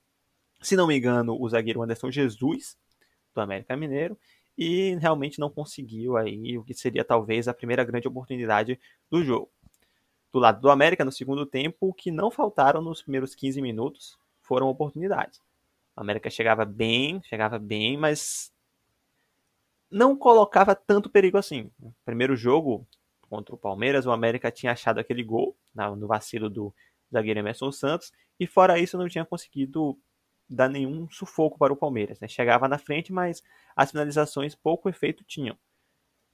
se 0.62 0.76
não 0.76 0.86
me 0.86 0.96
engano, 0.96 1.36
o 1.36 1.48
zagueiro 1.48 1.82
Anderson 1.82 2.12
Jesus 2.12 2.76
do 3.38 3.42
América 3.42 3.76
Mineiro 3.76 4.18
e 4.56 4.96
realmente 4.96 5.38
não 5.38 5.48
conseguiu 5.48 6.16
aí 6.16 6.58
o 6.58 6.64
que 6.64 6.74
seria 6.74 7.04
talvez 7.04 7.46
a 7.46 7.54
primeira 7.54 7.84
grande 7.84 8.08
oportunidade 8.08 8.78
do 9.08 9.22
jogo. 9.22 9.50
Do 10.32 10.40
lado 10.40 10.60
do 10.60 10.68
América, 10.68 11.04
no 11.04 11.12
segundo 11.12 11.46
tempo, 11.46 11.76
o 11.88 11.94
que 11.94 12.10
não 12.10 12.30
faltaram 12.30 12.82
nos 12.82 13.00
primeiros 13.00 13.34
15 13.34 13.62
minutos 13.62 14.18
foram 14.42 14.68
oportunidades. 14.68 15.40
O 15.96 16.00
América 16.00 16.28
chegava 16.28 16.64
bem, 16.64 17.22
chegava 17.22 17.58
bem, 17.58 17.96
mas 17.96 18.52
não 19.90 20.16
colocava 20.16 20.74
tanto 20.74 21.08
perigo 21.08 21.38
assim. 21.38 21.70
Primeiro 22.04 22.36
jogo 22.36 22.86
contra 23.30 23.54
o 23.54 23.58
Palmeiras, 23.58 24.06
o 24.06 24.10
América 24.10 24.50
tinha 24.50 24.72
achado 24.72 24.98
aquele 24.98 25.22
gol 25.22 25.56
no 25.96 26.06
vacilo 26.06 26.50
do 26.50 26.74
zagueiro 27.12 27.40
Emerson 27.40 27.70
Santos, 27.70 28.12
e 28.40 28.46
fora 28.46 28.78
isso 28.78 28.98
não 28.98 29.08
tinha 29.08 29.24
conseguido 29.24 29.98
dar 30.48 30.68
nenhum 30.68 31.08
sufoco 31.10 31.58
para 31.58 31.72
o 31.72 31.76
Palmeiras. 31.76 32.18
Né? 32.20 32.28
Chegava 32.28 32.66
na 32.66 32.78
frente, 32.78 33.12
mas 33.12 33.42
as 33.76 33.90
finalizações 33.90 34.54
pouco 34.54 34.88
efeito 34.88 35.24
tinham. 35.24 35.56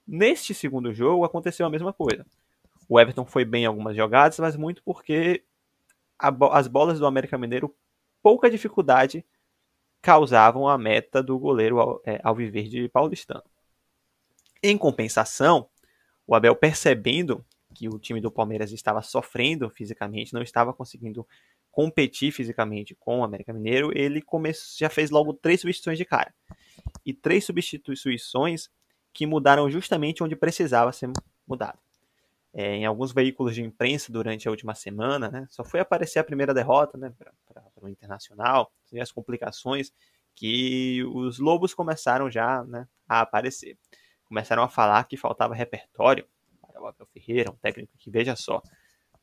Neste 0.07 0.53
segundo 0.53 0.93
jogo 0.93 1.25
aconteceu 1.25 1.65
a 1.65 1.69
mesma 1.69 1.91
coisa. 1.91 2.25
O 2.87 2.99
Everton 2.99 3.25
foi 3.25 3.43
bem 3.43 3.63
em 3.63 3.65
algumas 3.65 3.95
jogadas, 3.95 4.37
mas 4.39 4.55
muito 4.55 4.83
porque 4.83 5.43
as 6.17 6.67
bolas 6.67 6.99
do 6.99 7.05
América 7.05 7.37
Mineiro, 7.37 7.75
pouca 8.21 8.49
dificuldade, 8.49 9.25
causavam 10.01 10.67
a 10.67 10.77
meta 10.77 11.21
do 11.21 11.37
goleiro 11.37 12.01
é, 12.05 12.21
Alviverde 12.23 12.87
paulistano. 12.89 13.43
Em 14.61 14.77
compensação, 14.77 15.67
o 16.27 16.35
Abel 16.35 16.55
percebendo 16.55 17.43
que 17.73 17.89
o 17.89 17.99
time 17.99 18.21
do 18.21 18.31
Palmeiras 18.31 18.71
estava 18.71 19.01
sofrendo 19.01 19.69
fisicamente, 19.69 20.33
não 20.33 20.41
estava 20.41 20.73
conseguindo 20.73 21.27
competir 21.75 22.31
fisicamente 22.31 22.95
com 22.95 23.19
o 23.19 23.23
América 23.25 23.51
Mineiro, 23.51 23.91
ele 23.93 24.23
já 24.77 24.89
fez 24.89 25.09
logo 25.09 25.33
três 25.33 25.59
substituições 25.59 25.97
de 25.97 26.05
cara. 26.05 26.33
E 27.05 27.13
três 27.13 27.43
substituições 27.43 28.69
que 29.13 29.25
mudaram 29.25 29.69
justamente 29.69 30.23
onde 30.23 30.37
precisava 30.37 30.93
ser 30.93 31.11
mudado. 31.45 31.77
É, 32.53 32.75
em 32.75 32.85
alguns 32.85 33.11
veículos 33.11 33.53
de 33.53 33.61
imprensa 33.61 34.09
durante 34.09 34.47
a 34.47 34.51
última 34.51 34.73
semana, 34.73 35.29
né, 35.29 35.45
só 35.49 35.65
foi 35.65 35.81
aparecer 35.81 36.17
a 36.19 36.23
primeira 36.23 36.53
derrota 36.53 36.97
né, 36.97 37.11
para 37.19 37.33
o 37.81 37.89
Internacional, 37.89 38.71
e 38.93 39.01
as 39.01 39.11
complicações 39.11 39.91
que 40.33 41.03
os 41.13 41.39
Lobos 41.39 41.73
começaram 41.73 42.31
já 42.31 42.63
né, 42.63 42.87
a 43.05 43.19
aparecer. 43.19 43.77
Começaram 44.23 44.63
a 44.63 44.69
falar 44.69 45.03
que 45.03 45.17
faltava 45.17 45.53
repertório 45.53 46.25
para 46.61 46.81
o 46.81 46.87
Abel 46.87 47.07
Ferreira, 47.07 47.51
um 47.51 47.55
técnico 47.55 47.91
que, 47.97 48.09
veja 48.09 48.33
só, 48.37 48.63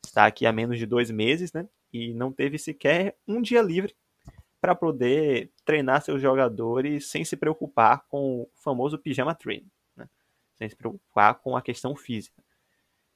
está 0.05 0.27
aqui 0.27 0.45
há 0.45 0.51
menos 0.51 0.77
de 0.77 0.85
dois 0.85 1.09
meses, 1.09 1.51
né? 1.51 1.67
E 1.93 2.13
não 2.13 2.31
teve 2.31 2.57
sequer 2.57 3.15
um 3.27 3.41
dia 3.41 3.61
livre 3.61 3.95
para 4.59 4.73
poder 4.73 5.51
treinar 5.63 6.01
seus 6.01 6.21
jogadores 6.21 7.07
sem 7.07 7.23
se 7.23 7.37
preocupar 7.37 8.05
com 8.07 8.41
o 8.41 8.49
famoso 8.55 8.97
pijama 8.97 9.35
training, 9.35 9.69
né? 9.95 10.09
sem 10.57 10.67
se 10.67 10.75
preocupar 10.75 11.35
com 11.35 11.55
a 11.55 11.61
questão 11.61 11.95
física. 11.95 12.41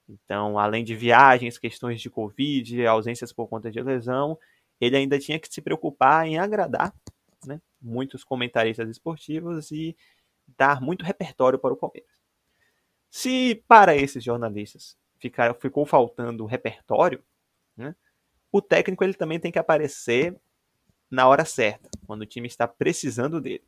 Então, 0.08 0.58
além 0.58 0.84
de 0.84 0.96
viagens, 0.96 1.58
questões 1.58 2.00
de 2.00 2.10
Covid, 2.10 2.86
ausências 2.86 3.34
por 3.34 3.48
conta 3.48 3.70
de 3.72 3.82
lesão, 3.82 4.38
ele 4.80 4.96
ainda 4.96 5.20
tinha 5.20 5.40
que 5.40 5.52
se 5.52 5.62
preocupar 5.62 6.28
em 6.28 6.38
agradar 6.38 6.94
né, 7.46 7.62
muitos 7.82 8.24
comentaristas 8.24 8.90
esportivos 8.90 9.72
e 9.72 9.98
dar 10.58 10.82
muito 10.82 11.04
repertório 11.04 11.60
para 11.60 11.74
o 11.74 11.78
Palmeiras. 11.78 12.12
Se 13.10 13.64
para 13.68 13.96
esses 13.96 14.24
jornalistas 14.24 14.98
ficar, 15.18 15.54
ficou 15.56 15.86
faltando 15.86 16.46
repertório, 16.46 17.24
né, 17.76 17.96
o 18.58 18.62
técnico 18.62 19.04
ele 19.04 19.14
também 19.14 19.40
tem 19.40 19.52
que 19.52 19.60
aparecer 19.60 20.36
na 21.10 21.28
hora 21.28 21.46
certa, 21.46 21.90
quando 22.06 22.24
o 22.24 22.26
time 22.26 22.48
está 22.48 22.68
precisando 22.68 23.40
dele. 23.40 23.64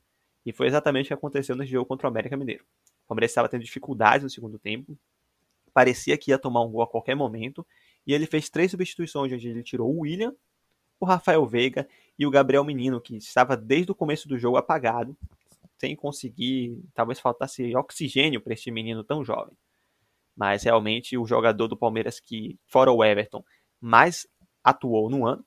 E 0.46 0.52
foi 0.52 0.68
exatamente 0.68 1.06
o 1.06 1.08
que 1.10 1.14
aconteceu 1.14 1.56
nesse 1.56 1.72
jogo 1.72 1.86
contra 1.86 2.08
o 2.08 2.10
América 2.10 2.36
Mineiro. 2.36 2.66
O 3.06 3.08
Palmeiras 3.08 3.32
estava 3.32 3.48
tendo 3.48 3.64
dificuldades 3.64 4.24
no 4.24 4.30
segundo 4.30 4.58
tempo, 4.60 4.98
parecia 5.74 6.18
que 6.18 6.32
ia 6.32 6.40
tomar 6.40 6.64
um 6.64 6.72
gol 6.72 6.82
a 6.82 6.88
qualquer 6.88 7.16
momento, 7.16 7.66
e 8.06 8.14
ele 8.14 8.26
fez 8.26 8.50
três 8.50 8.72
substituições, 8.72 9.32
onde 9.32 9.48
ele 9.48 9.64
tirou 9.64 9.90
o 9.90 10.02
William, 10.02 10.36
o 11.00 11.06
Rafael 11.06 11.46
Veiga 11.46 11.88
e 12.18 12.26
o 12.26 12.32
Gabriel 12.32 12.64
Menino, 12.64 13.00
que 13.00 13.16
estava 13.16 13.56
desde 13.56 13.92
o 13.92 13.96
começo 13.96 14.28
do 14.28 14.38
jogo 14.38 14.58
apagado, 14.58 15.16
sem 15.78 15.96
conseguir, 15.96 16.84
talvez 16.94 17.20
faltasse 17.20 17.74
oxigênio 17.76 18.42
para 18.42 18.54
este 18.54 18.70
menino 18.70 19.04
tão 19.04 19.24
jovem. 19.24 19.56
Mas 20.36 20.64
realmente 20.64 21.18
o 21.18 21.26
jogador 21.26 21.68
do 21.68 21.78
Palmeiras 21.78 22.20
que, 22.20 22.60
fora 22.66 22.92
o 22.92 23.04
Everton, 23.04 23.44
mais 23.80 24.28
atuou 24.64 25.10
no 25.10 25.26
ano, 25.26 25.46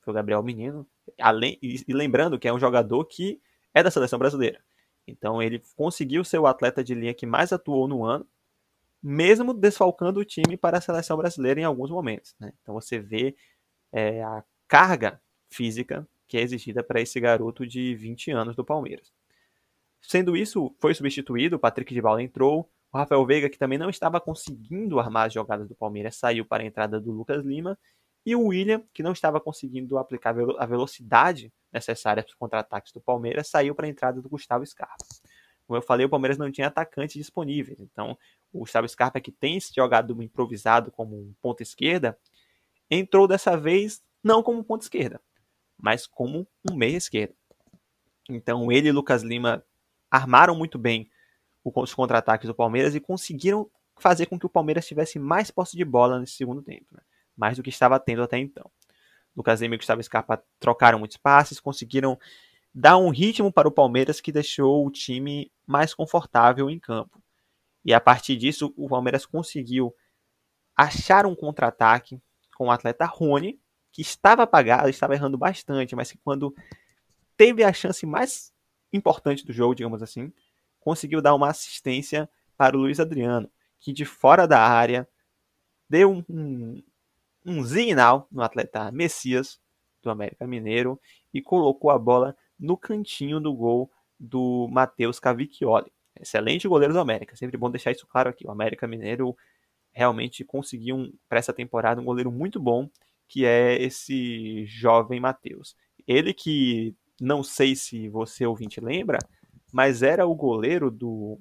foi 0.00 0.12
o 0.12 0.14
Gabriel 0.14 0.42
Menino. 0.42 0.86
Além, 1.20 1.58
e, 1.62 1.84
lembrando 1.88 2.38
que 2.38 2.48
é 2.48 2.52
um 2.52 2.58
jogador 2.58 3.04
que 3.04 3.40
é 3.72 3.82
da 3.82 3.90
seleção 3.90 4.18
brasileira. 4.18 4.60
Então 5.06 5.42
ele 5.42 5.62
conseguiu 5.76 6.24
ser 6.24 6.38
o 6.38 6.46
atleta 6.46 6.82
de 6.82 6.94
linha 6.94 7.14
que 7.14 7.26
mais 7.26 7.52
atuou 7.52 7.86
no 7.86 8.04
ano, 8.04 8.26
mesmo 9.02 9.52
desfalcando 9.52 10.20
o 10.20 10.24
time 10.24 10.56
para 10.56 10.78
a 10.78 10.80
seleção 10.80 11.16
brasileira 11.16 11.60
em 11.60 11.64
alguns 11.64 11.90
momentos. 11.90 12.34
Né? 12.40 12.52
Então 12.62 12.74
você 12.74 12.98
vê 12.98 13.36
é, 13.92 14.22
a 14.22 14.42
carga 14.66 15.20
física 15.50 16.08
que 16.26 16.38
é 16.38 16.40
exigida 16.40 16.82
para 16.82 17.00
esse 17.00 17.20
garoto 17.20 17.66
de 17.66 17.94
20 17.94 18.30
anos 18.30 18.56
do 18.56 18.64
Palmeiras. 18.64 19.12
Sendo 20.00 20.36
isso, 20.36 20.74
foi 20.80 20.94
substituído, 20.94 21.56
o 21.56 21.58
Patrick 21.58 21.92
de 21.92 22.02
Paula 22.02 22.22
entrou, 22.22 22.70
o 22.92 22.98
Rafael 22.98 23.24
Veiga, 23.24 23.48
que 23.48 23.58
também 23.58 23.78
não 23.78 23.90
estava 23.90 24.20
conseguindo 24.20 24.98
armar 24.98 25.26
as 25.26 25.32
jogadas 25.32 25.68
do 25.68 25.74
Palmeiras, 25.74 26.16
saiu 26.16 26.44
para 26.44 26.62
a 26.62 26.66
entrada 26.66 27.00
do 27.00 27.10
Lucas 27.10 27.44
Lima, 27.44 27.78
e 28.24 28.34
o 28.34 28.46
William, 28.46 28.82
que 28.92 29.02
não 29.02 29.12
estava 29.12 29.40
conseguindo 29.40 29.98
aplicar 29.98 30.34
a 30.58 30.66
velocidade 30.66 31.52
necessária 31.72 32.22
para 32.22 32.30
os 32.30 32.34
contra-ataques 32.34 32.92
do 32.92 33.00
Palmeiras, 33.00 33.48
saiu 33.48 33.74
para 33.74 33.86
a 33.86 33.88
entrada 33.88 34.22
do 34.22 34.28
Gustavo 34.28 34.64
Scarpa. 34.64 35.04
Como 35.66 35.76
eu 35.76 35.82
falei, 35.82 36.06
o 36.06 36.08
Palmeiras 36.08 36.38
não 36.38 36.50
tinha 36.50 36.68
atacantes 36.68 37.16
disponíveis, 37.16 37.80
então 37.80 38.16
o 38.52 38.60
Gustavo 38.60 38.88
Scarpa, 38.88 39.20
que 39.20 39.32
tem 39.32 39.58
jogado 39.74 40.22
improvisado 40.22 40.90
como 40.90 41.16
um 41.16 41.34
ponta 41.40 41.62
esquerda, 41.62 42.18
entrou 42.90 43.26
dessa 43.26 43.56
vez 43.56 44.02
não 44.22 44.42
como 44.42 44.64
ponta 44.64 44.84
esquerda, 44.84 45.20
mas 45.78 46.06
como 46.06 46.46
um 46.70 46.74
meia 46.74 46.96
esquerda. 46.96 47.34
Então 48.28 48.70
ele 48.70 48.88
e 48.88 48.92
Lucas 48.92 49.22
Lima 49.22 49.64
armaram 50.10 50.54
muito 50.54 50.78
bem 50.78 51.10
os 51.62 51.94
contra-ataques 51.94 52.46
do 52.46 52.54
Palmeiras 52.54 52.94
e 52.94 53.00
conseguiram 53.00 53.70
fazer 53.96 54.26
com 54.26 54.38
que 54.38 54.46
o 54.46 54.50
Palmeiras 54.50 54.86
tivesse 54.86 55.18
mais 55.18 55.50
posse 55.50 55.76
de 55.76 55.84
bola 55.84 56.18
nesse 56.18 56.34
segundo 56.34 56.62
tempo, 56.62 56.86
né? 56.92 57.00
Mais 57.36 57.56
do 57.56 57.62
que 57.62 57.70
estava 57.70 57.98
tendo 57.98 58.22
até 58.22 58.38
então. 58.38 58.70
Lucas 59.36 59.60
Lima 59.60 59.74
e 59.74 59.78
Gustavo 59.78 60.02
Scarpa 60.02 60.42
trocaram 60.58 60.98
muitos 60.98 61.16
passes, 61.16 61.58
conseguiram 61.58 62.18
dar 62.74 62.96
um 62.96 63.10
ritmo 63.10 63.52
para 63.52 63.68
o 63.68 63.72
Palmeiras 63.72 64.20
que 64.20 64.32
deixou 64.32 64.86
o 64.86 64.90
time 64.90 65.50
mais 65.66 65.94
confortável 65.94 66.70
em 66.70 66.78
campo. 66.78 67.22
E 67.84 67.92
a 67.92 68.00
partir 68.00 68.36
disso, 68.36 68.72
o 68.76 68.88
Palmeiras 68.88 69.26
conseguiu 69.26 69.94
achar 70.76 71.26
um 71.26 71.34
contra-ataque 71.34 72.20
com 72.56 72.66
o 72.66 72.70
atleta 72.70 73.04
Rony, 73.04 73.60
que 73.92 74.02
estava 74.02 74.42
apagado, 74.42 74.88
estava 74.88 75.14
errando 75.14 75.38
bastante, 75.38 75.94
mas 75.94 76.10
que 76.10 76.18
quando 76.18 76.54
teve 77.36 77.62
a 77.62 77.72
chance 77.72 78.04
mais 78.06 78.52
importante 78.92 79.44
do 79.44 79.52
jogo, 79.52 79.74
digamos 79.74 80.02
assim, 80.02 80.32
conseguiu 80.80 81.20
dar 81.20 81.34
uma 81.34 81.48
assistência 81.48 82.28
para 82.56 82.76
o 82.76 82.80
Luiz 82.80 82.98
Adriano, 82.98 83.50
que 83.78 83.92
de 83.92 84.04
fora 84.04 84.46
da 84.46 84.60
área 84.60 85.08
deu 85.88 86.24
um, 86.28 86.82
um, 87.44 87.64
signal 87.64 88.26
no 88.30 88.42
atleta 88.42 88.90
Messias 88.90 89.60
do 90.02 90.10
América 90.10 90.46
Mineiro 90.46 91.00
e 91.32 91.40
colocou 91.40 91.90
a 91.90 91.98
bola 91.98 92.36
no 92.58 92.76
cantinho 92.76 93.40
do 93.40 93.52
gol 93.54 93.90
do 94.18 94.68
Matheus 94.70 95.18
Cavicchioli. 95.18 95.92
Excelente 96.18 96.68
goleiro 96.68 96.94
do 96.94 97.00
América, 97.00 97.34
sempre 97.36 97.56
bom 97.56 97.70
deixar 97.70 97.90
isso 97.90 98.06
claro 98.06 98.30
aqui. 98.30 98.46
O 98.46 98.50
América 98.50 98.86
Mineiro 98.86 99.36
realmente 99.90 100.44
conseguiu 100.44 100.96
um, 100.96 101.12
para 101.28 101.38
essa 101.38 101.52
temporada 101.52 102.00
um 102.00 102.04
goleiro 102.04 102.30
muito 102.30 102.60
bom 102.60 102.88
que 103.26 103.44
é 103.44 103.80
esse 103.82 104.64
jovem 104.66 105.18
Matheus. 105.18 105.76
Ele 106.06 106.32
que 106.32 106.94
não 107.20 107.42
sei 107.42 107.74
se 107.74 108.08
você 108.08 108.44
ouvinte 108.46 108.80
lembra, 108.80 109.18
mas 109.72 110.02
era 110.02 110.26
o 110.26 110.34
goleiro 110.34 110.90
do, 110.90 111.40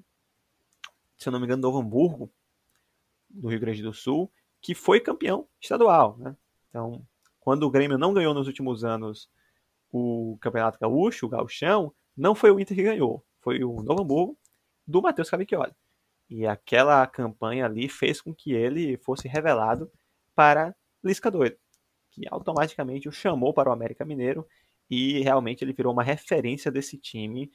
se 1.18 1.28
eu 1.28 1.32
não 1.32 1.40
me 1.40 1.46
engano, 1.46 1.62
do 1.62 1.68
Novo 1.68 1.80
Hamburgo, 1.80 2.32
do 3.30 3.50
Rio 3.50 3.60
Grande 3.60 3.82
do 3.82 3.94
Sul, 3.94 4.32
que 4.64 4.74
foi 4.74 5.00
campeão 5.00 5.48
estadual, 5.62 6.18
né? 6.18 6.36
Então, 6.70 7.06
quando 7.40 7.64
o 7.64 7.70
Grêmio 7.70 7.98
não 7.98 8.14
ganhou 8.14 8.34
nos 8.34 8.48
últimos 8.48 8.84
anos 8.84 9.30
o 9.92 10.38
Campeonato 10.42 10.80
Gaúcho, 10.80 11.28
o 11.28 11.30
Gauchão, 11.30 11.94
não 12.18 12.34
foi 12.34 12.50
o 12.50 12.60
Inter 12.60 12.76
que 12.76 12.82
ganhou, 12.82 13.24
foi 13.42 13.64
o 13.64 13.84
Novo 13.84 14.02
Hamburgo 14.02 14.38
do 14.88 15.02
Matheus 15.04 15.30
Cavicchioli. 15.30 15.74
E 16.28 16.48
aquela 16.48 17.06
campanha 17.06 17.66
ali 17.66 17.88
fez 17.88 18.20
com 18.20 18.34
que 18.34 18.54
ele 18.54 18.98
fosse 18.98 19.28
revelado 19.28 19.92
para 20.34 20.76
Lisca 21.04 21.30
Doido 21.30 21.58
que 22.14 22.28
automaticamente 22.30 23.10
o 23.10 23.12
chamou 23.12 23.54
para 23.54 23.70
o 23.70 23.74
América 23.74 24.06
Mineiro 24.06 24.48
e 24.90 25.22
realmente 25.22 25.64
ele 25.64 25.74
virou 25.74 25.92
uma 25.92 26.04
referência 26.04 26.72
desse 26.72 26.98
time, 26.98 27.52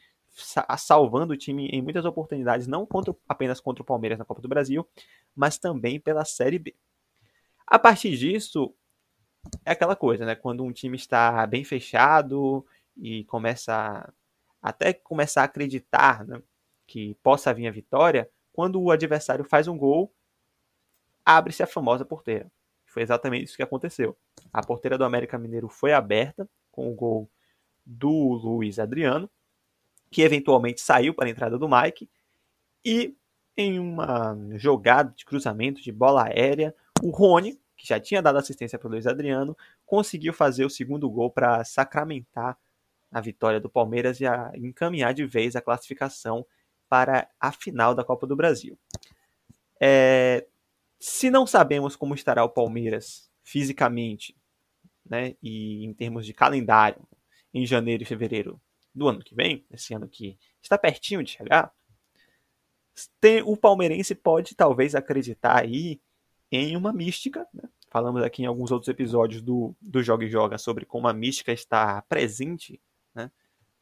salvando 0.77 1.33
o 1.33 1.37
time 1.37 1.69
em 1.69 1.81
muitas 1.81 2.05
oportunidades, 2.05 2.67
não 2.67 2.85
contra, 2.85 3.15
apenas 3.29 3.61
contra 3.61 3.83
o 3.83 3.87
Palmeiras 3.87 4.19
na 4.19 4.25
Copa 4.25 4.43
do 4.43 4.49
Brasil, 4.49 4.87
mas 5.35 5.59
também 5.59 6.01
pela 6.01 6.25
Série 6.25 6.59
B. 6.59 6.75
A 7.71 7.79
partir 7.79 8.17
disso, 8.17 8.75
é 9.65 9.73
aquela 9.73 9.95
coisa, 9.95 10.25
né? 10.25 10.35
Quando 10.35 10.65
um 10.65 10.73
time 10.73 10.97
está 10.97 11.47
bem 11.47 11.65
fechado 11.65 12.67
e 12.97 13.25
começa 13.25 13.75
a, 13.75 14.13
até 14.63 14.95
começar 14.95 15.43
a 15.43 15.45
acreditar 15.45 16.27
né, 16.27 16.43
que 16.87 17.15
possa 17.23 17.53
vir 17.53 17.69
a 17.69 17.71
vitória, 17.71 18.31
quando 18.53 18.81
o 18.81 18.91
adversário 18.91 19.45
faz 19.45 19.69
um 19.69 19.77
gol, 19.77 20.13
abre-se 21.25 21.63
a 21.63 21.67
famosa 21.67 22.07
porteira. 22.07 22.51
Foi 22.87 23.03
exatamente 23.03 23.45
isso 23.45 23.57
que 23.57 23.63
aconteceu. 23.63 24.17
A 24.51 24.65
porteira 24.65 24.97
do 24.97 25.05
América 25.05 25.39
Mineiro 25.39 25.69
foi 25.69 25.93
aberta 25.93 26.49
com 26.73 26.91
o 26.91 26.95
gol 26.95 27.31
do 27.85 28.11
Luiz 28.11 28.79
Adriano, 28.79 29.31
que 30.11 30.23
eventualmente 30.23 30.81
saiu 30.81 31.13
para 31.13 31.27
a 31.27 31.31
entrada 31.31 31.59
do 31.59 31.69
Mike, 31.69 32.09
e 32.83 33.15
em 33.59 33.79
uma 33.79 34.37
jogada 34.53 35.13
de 35.15 35.25
cruzamento 35.25 35.83
de 35.83 35.93
bola 35.93 36.25
aérea, 36.25 36.75
o 37.03 37.11
Rony, 37.11 37.61
que 37.77 37.87
já 37.87 38.01
tinha 38.01 38.21
dado 38.21 38.39
assistência 38.39 38.79
para 38.79 38.89
o 38.89 38.91
Luiz 38.91 39.07
Adriano, 39.07 39.57
conseguiu 39.87 40.33
fazer 40.33 40.65
o 40.65 40.71
segundo 40.71 41.09
gol 41.09 41.31
para 41.31 41.65
sacramentar 41.65 42.59
a 43.11 43.21
vitória 43.21 43.61
do 43.61 43.71
Palmeiras 43.71 44.21
e 44.21 44.25
encaminhar 44.57 45.15
de 45.15 45.25
vez 45.25 45.57
a 45.57 45.63
classificação 45.63 46.45
para 46.89 47.29
a 47.41 47.53
final 47.53 47.95
da 47.95 48.05
Copa 48.05 48.27
do 48.27 48.37
Brasil. 48.37 48.79
É, 49.81 50.47
se 50.99 51.31
não 51.31 51.47
sabemos 51.47 51.95
como 51.95 52.15
estará 52.15 52.45
o 52.45 52.49
Palmeiras 52.49 53.31
fisicamente, 53.43 54.37
né, 55.09 55.35
e 55.43 55.85
em 55.85 55.95
termos 55.95 56.27
de 56.27 56.35
calendário, 56.35 57.07
em 57.55 57.65
janeiro 57.65 58.03
e 58.03 58.07
fevereiro 58.07 58.61
do 58.95 59.09
ano 59.09 59.21
que 59.21 59.35
vem, 59.35 59.65
esse 59.71 59.95
ano 59.95 60.09
que 60.09 60.39
está 60.61 60.77
pertinho 60.77 61.23
de 61.23 61.31
chegar, 61.31 61.73
tem, 63.21 63.43
o 63.43 63.57
palmeirense 63.57 64.15
pode 64.15 64.55
talvez 64.55 64.95
acreditar 64.95 65.63
aí 65.63 66.01
em 66.51 66.77
uma 66.77 66.93
mística. 66.93 67.47
Né? 67.53 67.69
Falamos 67.91 68.23
aqui 68.23 68.43
em 68.43 68.47
alguns 68.47 68.71
outros 68.71 68.89
episódios 68.89 69.43
do, 69.43 69.75
do 69.81 70.03
Joga 70.03 70.25
e 70.25 70.31
Joga 70.31 70.59
sobre 70.59 70.85
como 70.85 71.09
a 71.09 71.13
mística 71.13 71.53
está 71.53 72.03
presente 72.03 72.81
né, 73.15 73.31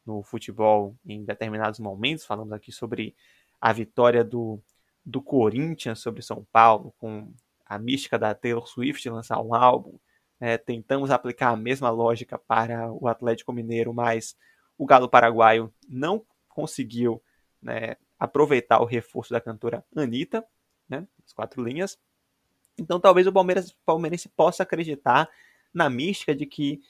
no 0.05 0.23
futebol 0.23 0.95
em 1.05 1.23
determinados 1.23 1.79
momentos. 1.79 2.25
Falamos 2.25 2.53
aqui 2.53 2.71
sobre 2.71 3.15
a 3.59 3.73
vitória 3.73 4.23
do, 4.23 4.61
do 5.05 5.21
Corinthians 5.21 5.99
sobre 5.99 6.21
São 6.21 6.45
Paulo, 6.51 6.93
com 6.97 7.33
a 7.65 7.77
mística 7.77 8.17
da 8.17 8.33
Taylor 8.33 8.67
Swift 8.67 9.09
lançar 9.09 9.41
um 9.41 9.53
álbum. 9.53 9.97
É, 10.39 10.57
tentamos 10.57 11.09
aplicar 11.09 11.49
a 11.49 11.57
mesma 11.57 11.89
lógica 11.89 12.37
para 12.37 12.91
o 12.91 13.07
Atlético 13.07 13.51
Mineiro, 13.51 13.93
mas 13.93 14.37
o 14.77 14.85
Galo 14.85 15.09
Paraguaio 15.09 15.73
não 15.89 16.23
conseguiu 16.47 17.21
né, 17.61 17.97
aproveitar 18.19 18.79
o 18.79 18.85
reforço 18.85 19.31
da 19.31 19.41
cantora 19.41 19.83
Anitta, 19.95 20.45
né, 20.87 21.07
as 21.25 21.33
quatro 21.33 21.63
linhas. 21.63 21.97
Então 22.77 22.99
talvez 22.99 23.25
o 23.27 23.33
Palmeiras, 23.33 23.75
palmeirense 23.85 24.29
possa 24.29 24.63
acreditar 24.63 25.29
na 25.73 25.89
mística 25.89 26.35
de 26.35 26.45
que 26.45 26.81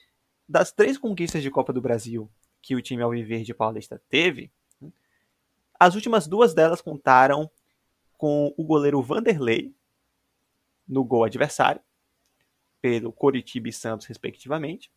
das 0.48 0.72
três 0.72 0.98
conquistas 0.98 1.42
de 1.42 1.52
Copa 1.52 1.74
do 1.74 1.82
Brasil 1.82 2.30
que 2.62 2.76
o 2.76 2.82
time 2.82 3.02
Alviverde 3.02 3.54
Paulista 3.54 4.02
teve, 4.10 4.52
as 5.80 5.96
últimas 5.96 6.28
duas 6.28 6.54
delas 6.54 6.82
contaram 6.82 7.50
com 8.18 8.54
o 8.58 8.64
goleiro 8.64 9.02
Vanderlei 9.02 9.74
no 10.88 11.04
gol 11.04 11.24
adversário, 11.24 11.82
pelo 12.82 13.12
Coritiba 13.12 13.70
e 13.70 13.74
Santos, 13.74 14.08
respectivamente. 14.08 14.92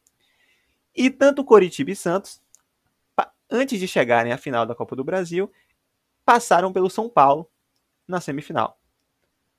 E 0.94 1.11
tanto 1.11 1.44
Coritiba 1.44 1.90
e 1.90 1.96
Santos, 1.96 2.42
antes 3.50 3.79
de 3.79 3.87
chegarem 3.87 4.33
à 4.33 4.38
final 4.38 4.64
da 4.64 4.74
Copa 4.74 4.96
do 4.96 5.05
Brasil, 5.05 5.53
passaram 6.24 6.72
pelo 6.72 6.88
São 6.88 7.09
Paulo 7.09 7.50
na 8.07 8.20
semifinal. 8.20 8.79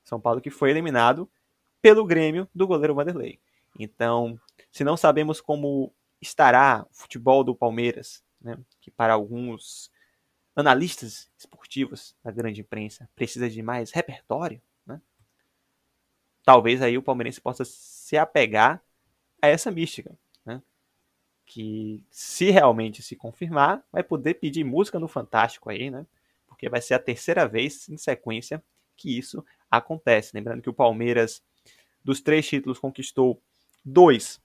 São 0.04 0.20
Paulo 0.20 0.40
que 0.40 0.50
foi 0.50 0.70
eliminado 0.70 1.30
pelo 1.80 2.04
Grêmio 2.04 2.48
do 2.54 2.66
goleiro 2.66 2.94
Vanderlei. 2.94 3.40
Então, 3.78 4.38
se 4.70 4.84
não 4.84 4.96
sabemos 4.96 5.40
como 5.40 5.92
estará 6.20 6.86
o 6.90 6.94
futebol 6.94 7.42
do 7.42 7.54
Palmeiras, 7.54 8.22
né, 8.40 8.56
que 8.80 8.90
para 8.90 9.14
alguns 9.14 9.90
analistas 10.54 11.30
esportivos 11.36 12.14
da 12.22 12.30
grande 12.30 12.60
imprensa 12.60 13.08
precisa 13.16 13.50
de 13.50 13.62
mais 13.62 13.90
repertório, 13.90 14.60
né, 14.86 15.00
talvez 16.44 16.80
aí 16.82 16.96
o 16.96 17.02
palmeirense 17.02 17.40
possa 17.40 17.64
se 17.64 18.16
apegar 18.16 18.82
a 19.40 19.48
essa 19.48 19.70
mística, 19.70 20.16
né, 20.44 20.62
que 21.44 22.04
se 22.10 22.50
realmente 22.50 23.02
se 23.02 23.16
confirmar, 23.16 23.84
vai 23.90 24.04
poder 24.04 24.34
pedir 24.34 24.62
música 24.62 24.98
no 24.98 25.08
Fantástico 25.08 25.70
aí, 25.70 25.90
né, 25.90 26.06
porque 26.46 26.68
vai 26.68 26.80
ser 26.80 26.94
a 26.94 26.98
terceira 27.00 27.48
vez 27.48 27.88
em 27.88 27.96
sequência 27.96 28.62
que 28.96 29.18
isso 29.18 29.44
acontece. 29.72 30.32
Lembrando 30.34 30.60
que 30.60 30.68
o 30.68 30.74
Palmeiras, 30.74 31.42
dos 32.04 32.20
três 32.20 32.46
títulos, 32.46 32.78
conquistou 32.78 33.40
dois 33.82 34.40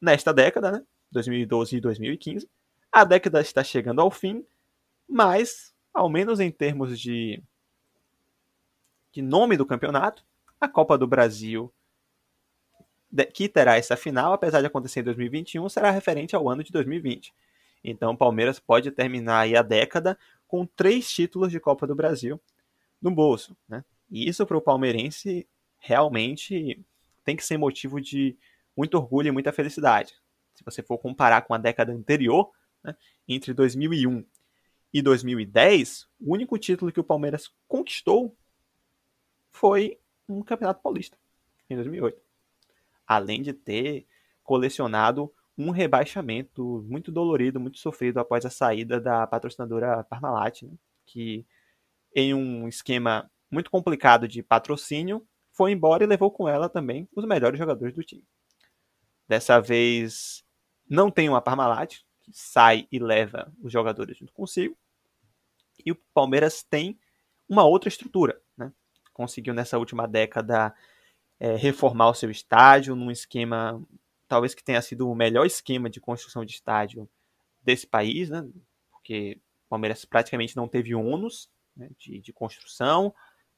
nesta 0.00 0.34
década, 0.34 0.72
né? 0.72 0.84
2012 1.12 1.76
e 1.76 1.80
2015. 1.80 2.50
A 2.90 3.04
década 3.04 3.40
está 3.40 3.62
chegando 3.62 4.00
ao 4.00 4.10
fim, 4.10 4.44
mas, 5.08 5.72
ao 5.92 6.08
menos 6.08 6.40
em 6.40 6.50
termos 6.50 6.98
de, 6.98 7.40
de 9.12 9.22
nome 9.22 9.56
do 9.56 9.64
campeonato, 9.64 10.24
a 10.60 10.68
Copa 10.68 10.98
do 10.98 11.06
Brasil, 11.06 11.72
que 13.32 13.48
terá 13.48 13.76
essa 13.76 13.96
final, 13.96 14.32
apesar 14.32 14.60
de 14.60 14.66
acontecer 14.66 15.00
em 15.00 15.04
2021, 15.04 15.68
será 15.68 15.90
referente 15.90 16.34
ao 16.34 16.48
ano 16.48 16.64
de 16.64 16.72
2020. 16.72 17.32
Então, 17.82 18.12
o 18.12 18.16
Palmeiras 18.16 18.58
pode 18.58 18.90
terminar 18.90 19.46
a 19.54 19.62
década 19.62 20.18
com 20.48 20.66
três 20.66 21.08
títulos 21.10 21.50
de 21.50 21.60
Copa 21.60 21.86
do 21.86 21.94
Brasil 21.94 22.40
no 23.00 23.10
bolso. 23.10 23.56
Né? 23.68 23.84
E 24.10 24.28
isso 24.28 24.46
para 24.46 24.56
o 24.56 24.62
palmeirense 24.62 25.46
realmente 25.78 26.84
tem 27.24 27.36
que 27.36 27.44
ser 27.44 27.58
motivo 27.58 28.00
de 28.00 28.36
muito 28.76 28.96
orgulho 28.96 29.28
e 29.28 29.32
muita 29.32 29.52
felicidade. 29.52 30.14
Se 30.54 30.64
você 30.64 30.82
for 30.82 30.98
comparar 30.98 31.42
com 31.42 31.54
a 31.54 31.58
década 31.58 31.92
anterior, 31.92 32.50
né, 32.82 32.96
entre 33.26 33.52
2001 33.52 34.24
e 34.92 35.02
2010, 35.02 36.08
o 36.20 36.32
único 36.32 36.58
título 36.58 36.92
que 36.92 37.00
o 37.00 37.04
Palmeiras 37.04 37.52
conquistou 37.66 38.36
foi 39.50 39.98
um 40.28 40.42
Campeonato 40.42 40.82
Paulista, 40.82 41.18
em 41.68 41.74
2008. 41.74 42.20
Além 43.06 43.42
de 43.42 43.52
ter 43.52 44.06
colecionado 44.42 45.32
um 45.56 45.70
rebaixamento 45.70 46.84
muito 46.88 47.12
dolorido, 47.12 47.60
muito 47.60 47.78
sofrido 47.78 48.18
após 48.18 48.44
a 48.44 48.50
saída 48.50 49.00
da 49.00 49.26
patrocinadora 49.26 50.04
Parmalat, 50.04 50.62
né, 50.62 50.72
que 51.06 51.44
em 52.14 52.32
um 52.32 52.68
esquema 52.68 53.30
muito 53.54 53.70
complicado 53.70 54.28
de 54.28 54.42
patrocínio, 54.42 55.26
foi 55.52 55.72
embora 55.72 56.04
e 56.04 56.06
levou 56.06 56.30
com 56.30 56.48
ela 56.48 56.68
também 56.68 57.08
os 57.14 57.24
melhores 57.24 57.58
jogadores 57.58 57.94
do 57.94 58.02
time. 58.02 58.24
Dessa 59.26 59.60
vez 59.60 60.44
não 60.88 61.10
tem 61.10 61.28
uma 61.28 61.40
Parmalat, 61.40 62.00
que 62.20 62.30
sai 62.34 62.86
e 62.90 62.98
leva 62.98 63.52
os 63.62 63.72
jogadores 63.72 64.18
junto 64.18 64.32
consigo. 64.32 64.76
E 65.84 65.92
o 65.92 65.96
Palmeiras 66.12 66.62
tem 66.62 66.98
uma 67.48 67.64
outra 67.64 67.88
estrutura. 67.88 68.40
Né? 68.56 68.72
Conseguiu 69.12 69.54
nessa 69.54 69.78
última 69.78 70.06
década 70.06 70.74
é, 71.38 71.56
reformar 71.56 72.10
o 72.10 72.14
seu 72.14 72.30
estádio 72.30 72.94
num 72.94 73.10
esquema 73.10 73.82
talvez 74.26 74.54
que 74.54 74.64
tenha 74.64 74.82
sido 74.82 75.08
o 75.08 75.14
melhor 75.14 75.46
esquema 75.46 75.88
de 75.88 76.00
construção 76.00 76.44
de 76.44 76.52
estádio 76.52 77.08
desse 77.62 77.86
país, 77.86 78.28
né? 78.30 78.44
Porque 78.90 79.38
o 79.66 79.68
Palmeiras 79.68 80.04
praticamente 80.04 80.56
não 80.56 80.68
teve 80.68 80.94
ônus 80.94 81.50
né, 81.76 81.90
de, 81.98 82.20
de, 82.20 82.32
construção, 82.32 83.14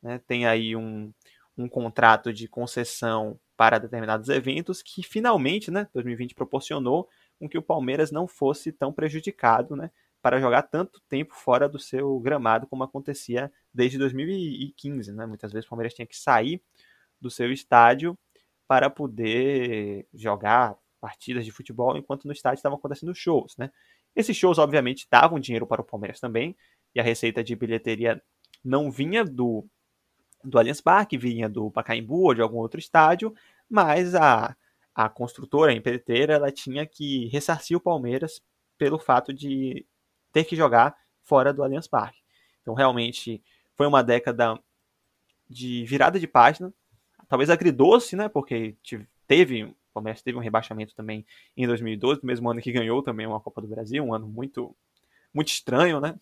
né? 0.06 0.20
Tem 0.26 0.46
aí 0.46 0.76
um, 0.76 1.12
um 1.58 1.68
contrato 1.68 2.32
de 2.32 2.46
concessão 2.46 3.38
para 3.56 3.78
determinados 3.78 4.28
eventos 4.28 4.82
que 4.82 5.02
finalmente, 5.02 5.70
né, 5.70 5.88
2020 5.92 6.34
proporcionou 6.34 7.08
com 7.38 7.48
que 7.48 7.58
o 7.58 7.62
Palmeiras 7.62 8.12
não 8.12 8.28
fosse 8.28 8.70
tão 8.70 8.92
prejudicado, 8.92 9.74
né, 9.74 9.90
para 10.22 10.40
jogar 10.40 10.62
tanto 10.62 11.00
tempo 11.08 11.34
fora 11.34 11.68
do 11.68 11.78
seu 11.78 12.18
gramado 12.20 12.66
como 12.66 12.84
acontecia 12.84 13.50
desde 13.72 13.98
2015, 13.98 15.12
né? 15.12 15.26
Muitas 15.26 15.52
vezes 15.52 15.66
o 15.66 15.70
Palmeiras 15.70 15.94
tinha 15.94 16.06
que 16.06 16.16
sair 16.16 16.62
do 17.20 17.30
seu 17.30 17.52
estádio 17.52 18.18
para 18.68 18.90
poder 18.90 20.06
jogar 20.12 20.76
partidas 21.00 21.44
de 21.44 21.52
futebol 21.52 21.96
enquanto 21.96 22.24
no 22.24 22.32
estádio 22.32 22.58
estavam 22.58 22.78
acontecendo 22.78 23.14
shows, 23.14 23.56
né? 23.56 23.70
Esses 24.14 24.36
shows, 24.36 24.58
obviamente, 24.58 25.06
davam 25.10 25.38
dinheiro 25.38 25.66
para 25.66 25.82
o 25.82 25.84
Palmeiras 25.84 26.18
também, 26.18 26.56
e 26.94 27.00
a 27.00 27.02
receita 27.02 27.44
de 27.44 27.54
bilheteria 27.54 28.20
não 28.64 28.90
vinha 28.90 29.24
do, 29.24 29.66
do 30.46 30.58
Allianz 30.58 30.80
Parque, 30.80 31.18
vinha 31.18 31.48
do 31.48 31.70
Pacaembu 31.70 32.28
ou 32.28 32.34
de 32.34 32.40
algum 32.40 32.58
outro 32.58 32.78
estádio, 32.78 33.34
mas 33.68 34.14
a, 34.14 34.56
a 34.94 35.08
construtora, 35.08 35.72
a 35.72 35.74
empreiteira, 35.74 36.34
ela 36.34 36.52
tinha 36.52 36.86
que 36.86 37.26
ressarcir 37.28 37.76
o 37.76 37.80
Palmeiras 37.80 38.42
pelo 38.78 38.98
fato 38.98 39.32
de 39.32 39.84
ter 40.32 40.44
que 40.44 40.56
jogar 40.56 40.96
fora 41.22 41.52
do 41.52 41.62
Allianz 41.62 41.86
Parque. 41.86 42.20
Então, 42.62 42.74
realmente, 42.74 43.42
foi 43.74 43.86
uma 43.86 44.02
década 44.02 44.58
de 45.48 45.84
virada 45.84 46.18
de 46.18 46.26
página 46.26 46.72
talvez 47.28 47.50
agridoce, 47.50 48.16
né? 48.16 48.28
Porque 48.28 48.76
teve, 49.26 49.64
o 49.64 49.74
Palmeiras 49.92 50.22
teve 50.22 50.36
um 50.36 50.40
rebaixamento 50.40 50.94
também 50.94 51.26
em 51.56 51.66
2012, 51.66 52.20
no 52.22 52.26
mesmo 52.26 52.50
ano 52.50 52.60
que 52.60 52.72
ganhou 52.72 53.02
também 53.02 53.26
uma 53.26 53.40
Copa 53.40 53.60
do 53.60 53.68
Brasil, 53.68 54.04
um 54.04 54.14
ano 54.14 54.26
muito, 54.26 54.74
muito 55.32 55.48
estranho, 55.48 56.00
né? 56.00 56.14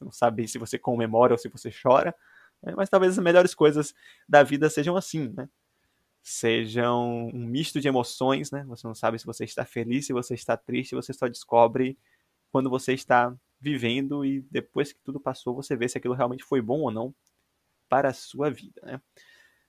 Não 0.00 0.10
sabe 0.10 0.46
se 0.46 0.58
você 0.58 0.78
comemora 0.78 1.34
ou 1.34 1.38
se 1.38 1.48
você 1.48 1.70
chora, 1.70 2.14
né? 2.62 2.74
mas 2.76 2.88
talvez 2.88 3.12
as 3.12 3.22
melhores 3.22 3.54
coisas 3.54 3.94
da 4.28 4.42
vida 4.42 4.68
sejam 4.70 4.96
assim, 4.96 5.32
né? 5.36 5.48
Sejam 6.22 7.28
um 7.32 7.46
misto 7.46 7.80
de 7.80 7.86
emoções, 7.86 8.50
né? 8.50 8.64
Você 8.68 8.86
não 8.86 8.94
sabe 8.94 9.18
se 9.18 9.26
você 9.26 9.44
está 9.44 9.64
feliz, 9.64 10.06
se 10.06 10.12
você 10.12 10.34
está 10.34 10.56
triste, 10.56 10.94
você 10.94 11.12
só 11.12 11.28
descobre 11.28 11.96
quando 12.50 12.68
você 12.68 12.92
está 12.94 13.34
vivendo 13.60 14.24
e 14.24 14.40
depois 14.50 14.92
que 14.92 15.00
tudo 15.00 15.20
passou, 15.20 15.54
você 15.54 15.76
vê 15.76 15.88
se 15.88 15.98
aquilo 15.98 16.14
realmente 16.14 16.44
foi 16.44 16.60
bom 16.60 16.80
ou 16.80 16.90
não 16.90 17.14
para 17.88 18.08
a 18.08 18.12
sua 18.12 18.50
vida, 18.50 18.80
né? 18.82 19.00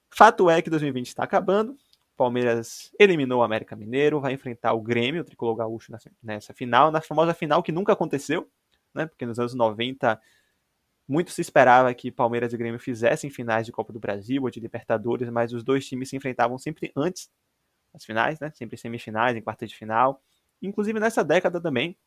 Fato 0.09 0.49
é 0.49 0.61
que 0.61 0.69
2020 0.69 1.07
está 1.07 1.23
acabando. 1.23 1.77
Palmeiras 2.15 2.91
eliminou 2.99 3.41
o 3.41 3.43
América 3.43 3.75
Mineiro, 3.75 4.19
vai 4.19 4.33
enfrentar 4.33 4.73
o 4.73 4.81
Grêmio, 4.81 5.21
o 5.21 5.25
tricolor 5.25 5.55
gaúcho 5.55 5.91
nessa, 5.91 6.11
nessa 6.23 6.53
final, 6.53 6.89
na 6.91 7.01
famosa 7.01 7.33
final 7.33 7.61
que 7.61 7.71
nunca 7.71 7.93
aconteceu, 7.93 8.49
né? 8.93 9.05
Porque 9.05 9.25
nos 9.25 9.37
anos 9.37 9.53
90 9.53 10.19
muito 11.07 11.31
se 11.31 11.41
esperava 11.41 11.93
que 11.93 12.11
Palmeiras 12.11 12.53
e 12.53 12.57
Grêmio 12.57 12.79
fizessem 12.79 13.29
finais 13.29 13.65
de 13.65 13.71
Copa 13.71 13.93
do 13.93 13.99
Brasil 13.99 14.43
ou 14.43 14.49
de 14.49 14.59
Libertadores, 14.59 15.29
mas 15.29 15.53
os 15.53 15.63
dois 15.63 15.87
times 15.87 16.09
se 16.09 16.17
enfrentavam 16.17 16.57
sempre 16.57 16.91
antes 16.95 17.29
das 17.93 18.03
finais, 18.03 18.39
né? 18.39 18.51
Sempre 18.53 18.77
semifinais, 18.77 19.35
em 19.35 19.41
quarta 19.41 19.65
de 19.65 19.75
final. 19.75 20.21
Inclusive 20.61 20.99
nessa 20.99 21.23
década 21.23 21.61
também 21.61 21.97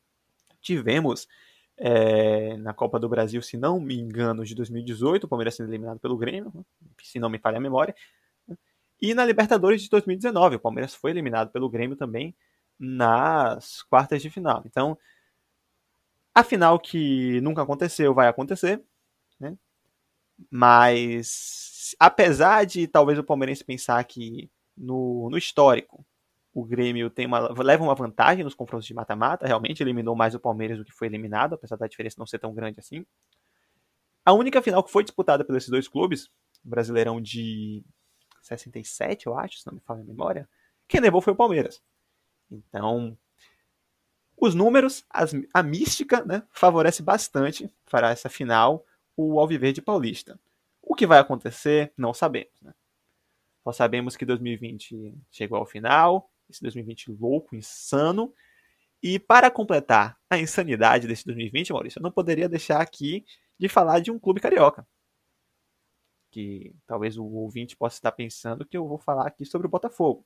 tivemos 0.60 1.26
é, 1.78 2.56
na 2.58 2.74
Copa 2.74 2.98
do 3.00 3.08
Brasil, 3.08 3.40
se 3.40 3.56
não 3.56 3.80
me 3.80 3.98
engano, 3.98 4.44
de 4.44 4.54
2018, 4.54 5.24
o 5.24 5.28
Palmeiras 5.28 5.54
sendo 5.54 5.70
eliminado 5.70 5.98
pelo 5.98 6.16
Grêmio, 6.18 6.52
né, 6.54 6.62
se 7.02 7.18
não 7.18 7.30
me 7.30 7.38
falha 7.38 7.56
a 7.56 7.60
memória. 7.60 7.94
Né, 8.46 8.56
e 9.00 9.14
na 9.14 9.24
Libertadores 9.24 9.82
de 9.82 9.88
2019, 9.88 10.56
o 10.56 10.60
Palmeiras 10.60 10.94
foi 10.94 11.10
eliminado 11.10 11.50
pelo 11.50 11.70
Grêmio 11.70 11.96
também 11.96 12.36
nas 12.78 13.82
quartas 13.82 14.20
de 14.20 14.28
final. 14.28 14.62
Então, 14.66 14.98
a 16.34 16.44
final 16.44 16.78
que 16.78 17.40
nunca 17.40 17.62
aconteceu 17.62 18.14
vai 18.14 18.28
acontecer? 18.28 18.82
Mas 20.50 21.94
apesar 21.98 22.64
de 22.64 22.86
talvez 22.86 23.18
o 23.18 23.24
Palmeirense 23.24 23.64
pensar 23.64 24.02
que 24.04 24.50
no, 24.76 25.28
no 25.30 25.36
histórico 25.36 26.04
o 26.52 26.64
Grêmio 26.64 27.10
tem 27.10 27.26
uma, 27.26 27.38
leva 27.62 27.82
uma 27.82 27.94
vantagem 27.94 28.42
nos 28.42 28.54
confrontos 28.54 28.86
de 28.86 28.94
mata-mata, 28.94 29.46
realmente 29.46 29.82
eliminou 29.82 30.16
mais 30.16 30.34
o 30.34 30.40
Palmeiras 30.40 30.78
do 30.78 30.84
que 30.84 30.92
foi 30.92 31.06
eliminado, 31.06 31.54
apesar 31.54 31.76
da 31.76 31.86
diferença 31.86 32.16
não 32.18 32.26
ser 32.26 32.38
tão 32.38 32.52
grande 32.52 32.80
assim. 32.80 33.04
A 34.24 34.32
única 34.32 34.60
final 34.60 34.82
que 34.82 34.90
foi 34.90 35.04
disputada 35.04 35.44
pelos 35.44 35.68
dois 35.68 35.88
clubes, 35.88 36.28
Brasileirão 36.62 37.20
de 37.20 37.82
67, 38.42 39.26
eu 39.26 39.38
acho, 39.38 39.58
se 39.58 39.66
não 39.66 39.74
me 39.74 39.80
falha 39.80 40.00
a 40.00 40.04
memória, 40.04 40.48
quem 40.88 41.00
levou 41.00 41.20
foi 41.20 41.32
o 41.32 41.36
Palmeiras. 41.36 41.80
Então, 42.50 43.16
os 44.36 44.54
números, 44.54 45.04
as, 45.08 45.32
a 45.54 45.62
mística, 45.62 46.24
né, 46.24 46.42
favorece 46.50 47.02
bastante 47.02 47.72
para 47.88 48.10
essa 48.10 48.28
final 48.28 48.84
o 49.16 49.38
Alviverde 49.40 49.82
Paulista. 49.82 50.38
O 50.82 50.94
que 50.94 51.06
vai 51.06 51.18
acontecer, 51.18 51.92
não 51.96 52.12
sabemos. 52.14 52.60
Né? 52.62 52.72
Só 53.62 53.72
sabemos 53.72 54.16
que 54.16 54.24
2020 54.24 55.14
chegou 55.30 55.58
ao 55.58 55.66
final, 55.66 56.30
esse 56.48 56.62
2020 56.62 57.12
louco, 57.12 57.54
insano. 57.54 58.34
E 59.02 59.18
para 59.18 59.50
completar 59.50 60.18
a 60.28 60.38
insanidade 60.38 61.06
desse 61.06 61.24
2020, 61.24 61.72
Maurício, 61.72 61.98
eu 61.98 62.02
não 62.02 62.10
poderia 62.10 62.48
deixar 62.48 62.80
aqui 62.80 63.24
de 63.58 63.68
falar 63.68 64.00
de 64.00 64.10
um 64.10 64.18
clube 64.18 64.40
carioca. 64.40 64.86
Que 66.30 66.74
talvez 66.86 67.16
o 67.16 67.24
ouvinte 67.24 67.76
possa 67.76 67.96
estar 67.96 68.12
pensando 68.12 68.64
que 68.64 68.76
eu 68.76 68.86
vou 68.86 68.98
falar 68.98 69.26
aqui 69.26 69.44
sobre 69.44 69.66
o 69.66 69.70
Botafogo. 69.70 70.24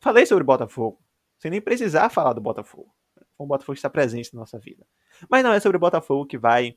Falei 0.00 0.26
sobre 0.26 0.42
o 0.42 0.46
Botafogo, 0.46 1.02
sem 1.38 1.50
nem 1.50 1.60
precisar 1.60 2.10
falar 2.10 2.32
do 2.32 2.40
Botafogo. 2.40 2.94
O 3.38 3.46
Botafogo 3.46 3.74
está 3.74 3.90
presente 3.90 4.32
na 4.34 4.40
nossa 4.40 4.58
vida. 4.58 4.86
Mas 5.28 5.42
não 5.42 5.52
é 5.52 5.60
sobre 5.60 5.76
o 5.76 5.80
Botafogo 5.80 6.26
que 6.26 6.38
vai 6.38 6.76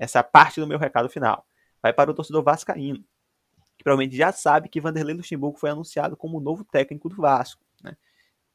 essa 0.00 0.22
parte 0.22 0.60
do 0.60 0.66
meu 0.66 0.78
recado 0.78 1.08
final. 1.08 1.46
Vai 1.82 1.92
para 1.92 2.10
o 2.10 2.14
torcedor 2.14 2.42
vascaíno, 2.42 3.04
que 3.78 3.84
provavelmente 3.84 4.16
já 4.16 4.32
sabe 4.32 4.68
que 4.68 4.80
Vanderlei 4.80 5.14
Luxemburgo 5.14 5.58
foi 5.58 5.70
anunciado 5.70 6.16
como 6.16 6.38
o 6.38 6.40
novo 6.40 6.64
técnico 6.64 7.08
do 7.08 7.16
Vasco. 7.16 7.62
Né? 7.84 7.96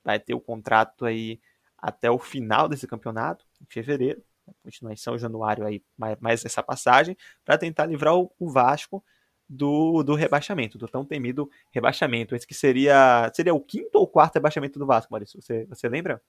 Vai 0.03 0.19
ter 0.19 0.33
o 0.33 0.41
contrato 0.41 1.05
aí 1.05 1.39
até 1.77 2.11
o 2.11 2.19
final 2.19 2.67
desse 2.67 2.87
campeonato, 2.87 3.45
em 3.61 3.65
fevereiro 3.65 4.21
continuar 4.63 4.93
em 4.93 4.97
São 4.97 5.17
Januário 5.17 5.65
aí 5.65 5.83
mais 6.19 6.45
essa 6.45 6.61
passagem, 6.61 7.17
para 7.43 7.57
tentar 7.57 7.85
livrar 7.85 8.15
o, 8.15 8.31
o 8.39 8.49
Vasco 8.49 9.03
do, 9.47 10.03
do 10.03 10.15
rebaixamento, 10.15 10.77
do 10.77 10.87
tão 10.87 11.05
temido 11.05 11.49
rebaixamento. 11.71 12.35
Esse 12.35 12.47
que 12.47 12.53
seria 12.53 13.31
seria 13.33 13.53
o 13.53 13.61
quinto 13.61 13.97
ou 13.97 14.07
quarto 14.07 14.35
rebaixamento 14.35 14.79
do 14.79 14.85
Vasco, 14.85 15.11
Maurício? 15.11 15.41
Você, 15.41 15.65
você 15.65 15.87
lembra? 15.89 16.21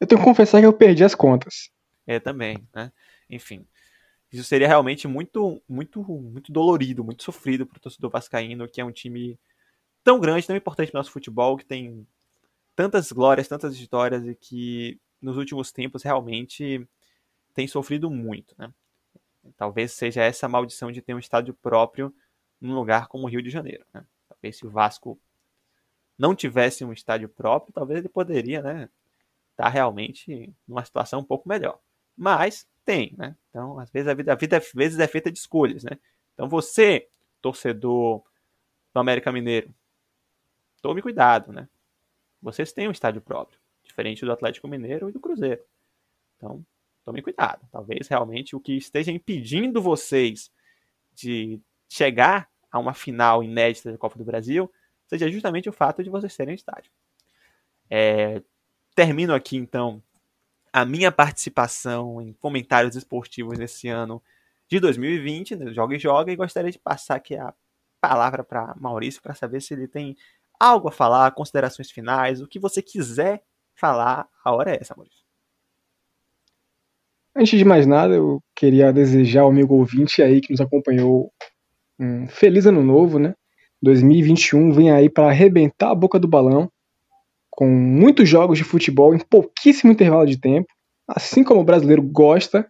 Eu 0.00 0.06
tenho 0.06 0.20
que 0.20 0.26
confessar 0.26 0.60
que 0.60 0.66
eu 0.66 0.72
perdi 0.72 1.04
as 1.04 1.14
contas. 1.14 1.70
É, 2.16 2.20
também, 2.20 2.66
né? 2.74 2.92
Enfim. 3.30 3.66
Isso 4.32 4.44
seria 4.44 4.66
realmente 4.66 5.06
muito, 5.06 5.62
muito, 5.68 6.02
muito 6.02 6.52
dolorido, 6.52 7.04
muito 7.04 7.22
sofrido 7.22 7.66
para 7.66 7.76
o 7.76 7.80
torcedor 7.80 8.10
vascaíno, 8.10 8.68
que 8.68 8.80
é 8.80 8.84
um 8.84 8.92
time 8.92 9.38
tão 10.02 10.18
grande, 10.18 10.46
tão 10.46 10.56
importante 10.56 10.92
no 10.92 10.98
nosso 10.98 11.10
futebol, 11.10 11.56
que 11.56 11.64
tem 11.66 12.06
tantas 12.74 13.12
glórias, 13.12 13.48
tantas 13.48 13.74
histórias 13.76 14.26
e 14.26 14.34
que 14.34 14.98
nos 15.20 15.36
últimos 15.36 15.70
tempos 15.70 16.02
realmente 16.02 16.86
tem 17.54 17.66
sofrido 17.66 18.10
muito, 18.10 18.54
né? 18.58 18.72
Talvez 19.56 19.92
seja 19.92 20.22
essa 20.22 20.48
maldição 20.48 20.90
de 20.90 21.02
ter 21.02 21.14
um 21.14 21.18
estádio 21.18 21.54
próprio 21.54 22.14
num 22.60 22.74
lugar 22.74 23.08
como 23.08 23.24
o 23.24 23.28
Rio 23.28 23.42
de 23.42 23.50
Janeiro, 23.50 23.84
né? 23.92 24.04
Talvez 24.28 24.56
se 24.56 24.66
o 24.66 24.70
Vasco 24.70 25.20
não 26.18 26.34
tivesse 26.34 26.84
um 26.84 26.92
estádio 26.92 27.28
próprio, 27.28 27.72
talvez 27.72 27.98
ele 27.98 28.08
poderia, 28.08 28.62
né, 28.62 28.88
estar 29.50 29.64
tá 29.64 29.68
realmente 29.68 30.54
numa 30.66 30.84
situação 30.84 31.20
um 31.20 31.24
pouco 31.24 31.48
melhor. 31.48 31.78
Mas 32.16 32.66
tem, 32.84 33.14
né? 33.16 33.36
Então, 33.50 33.78
às 33.78 33.90
vezes 33.90 34.08
a 34.08 34.14
vida, 34.14 34.32
a 34.32 34.36
vida 34.36 34.56
às 34.56 34.72
vezes 34.72 34.98
é 34.98 35.06
feita 35.06 35.30
de 35.30 35.38
escolhas, 35.38 35.84
né? 35.84 35.98
Então 36.34 36.48
você, 36.48 37.08
torcedor 37.40 38.22
do 38.92 39.00
América 39.00 39.30
Mineiro, 39.32 39.74
tome 40.80 41.02
cuidado, 41.02 41.52
né? 41.52 41.68
Vocês 42.40 42.72
têm 42.72 42.88
um 42.88 42.92
estádio 42.92 43.20
próprio 43.20 43.58
diferente 43.82 44.24
do 44.24 44.32
Atlético 44.32 44.68
Mineiro 44.68 45.08
e 45.08 45.12
do 45.12 45.20
Cruzeiro. 45.20 45.62
Então, 46.36 46.64
tome 47.04 47.22
cuidado. 47.22 47.66
Talvez 47.70 48.08
realmente 48.08 48.56
o 48.56 48.60
que 48.60 48.76
esteja 48.76 49.12
impedindo 49.12 49.80
vocês 49.82 50.50
de 51.14 51.60
chegar 51.88 52.50
a 52.70 52.78
uma 52.78 52.94
final 52.94 53.44
inédita 53.44 53.92
da 53.92 53.98
Copa 53.98 54.18
do 54.18 54.24
Brasil 54.24 54.72
seja 55.06 55.28
justamente 55.28 55.68
o 55.68 55.72
fato 55.72 56.02
de 56.02 56.08
vocês 56.08 56.34
terem 56.34 56.54
estádio. 56.54 56.90
É, 57.90 58.42
termino 58.94 59.34
aqui 59.34 59.56
então 59.56 60.02
a 60.72 60.84
minha 60.84 61.12
participação 61.12 62.22
em 62.22 62.32
comentários 62.32 62.96
esportivos 62.96 63.58
nesse 63.58 63.88
ano 63.88 64.22
de 64.68 64.80
2020, 64.80 65.56
no 65.56 65.74
Joga 65.74 65.96
e 65.96 65.98
Joga, 65.98 66.32
e 66.32 66.36
gostaria 66.36 66.70
de 66.70 66.78
passar 66.78 67.16
aqui 67.16 67.36
a 67.36 67.52
palavra 68.00 68.42
para 68.42 68.74
Maurício 68.80 69.20
para 69.20 69.34
saber 69.34 69.60
se 69.60 69.74
ele 69.74 69.86
tem 69.86 70.16
algo 70.58 70.88
a 70.88 70.92
falar, 70.92 71.30
considerações 71.32 71.90
finais, 71.90 72.40
o 72.40 72.46
que 72.46 72.58
você 72.58 72.80
quiser 72.80 73.42
falar, 73.74 74.28
a 74.44 74.52
hora 74.52 74.70
é 74.70 74.78
essa, 74.80 74.94
Maurício. 74.96 75.22
Antes 77.34 77.58
de 77.58 77.64
mais 77.64 77.86
nada, 77.86 78.14
eu 78.14 78.42
queria 78.54 78.92
desejar 78.92 79.42
ao 79.42 79.50
amigo 79.50 79.74
ouvinte 79.74 80.22
aí 80.22 80.40
que 80.40 80.50
nos 80.50 80.60
acompanhou 80.60 81.32
um 81.98 82.28
feliz 82.28 82.66
ano 82.66 82.82
novo, 82.82 83.18
né? 83.18 83.34
2021 83.82 84.72
vem 84.72 84.90
aí 84.90 85.10
para 85.10 85.28
arrebentar 85.28 85.90
a 85.90 85.94
boca 85.94 86.18
do 86.18 86.28
balão, 86.28 86.70
com 87.52 87.68
muitos 87.68 88.28
jogos 88.28 88.58
de 88.58 88.64
futebol 88.64 89.14
em 89.14 89.18
pouquíssimo 89.18 89.92
intervalo 89.92 90.26
de 90.26 90.40
tempo, 90.40 90.66
assim 91.06 91.44
como 91.44 91.60
o 91.60 91.64
brasileiro 91.64 92.02
gosta, 92.02 92.66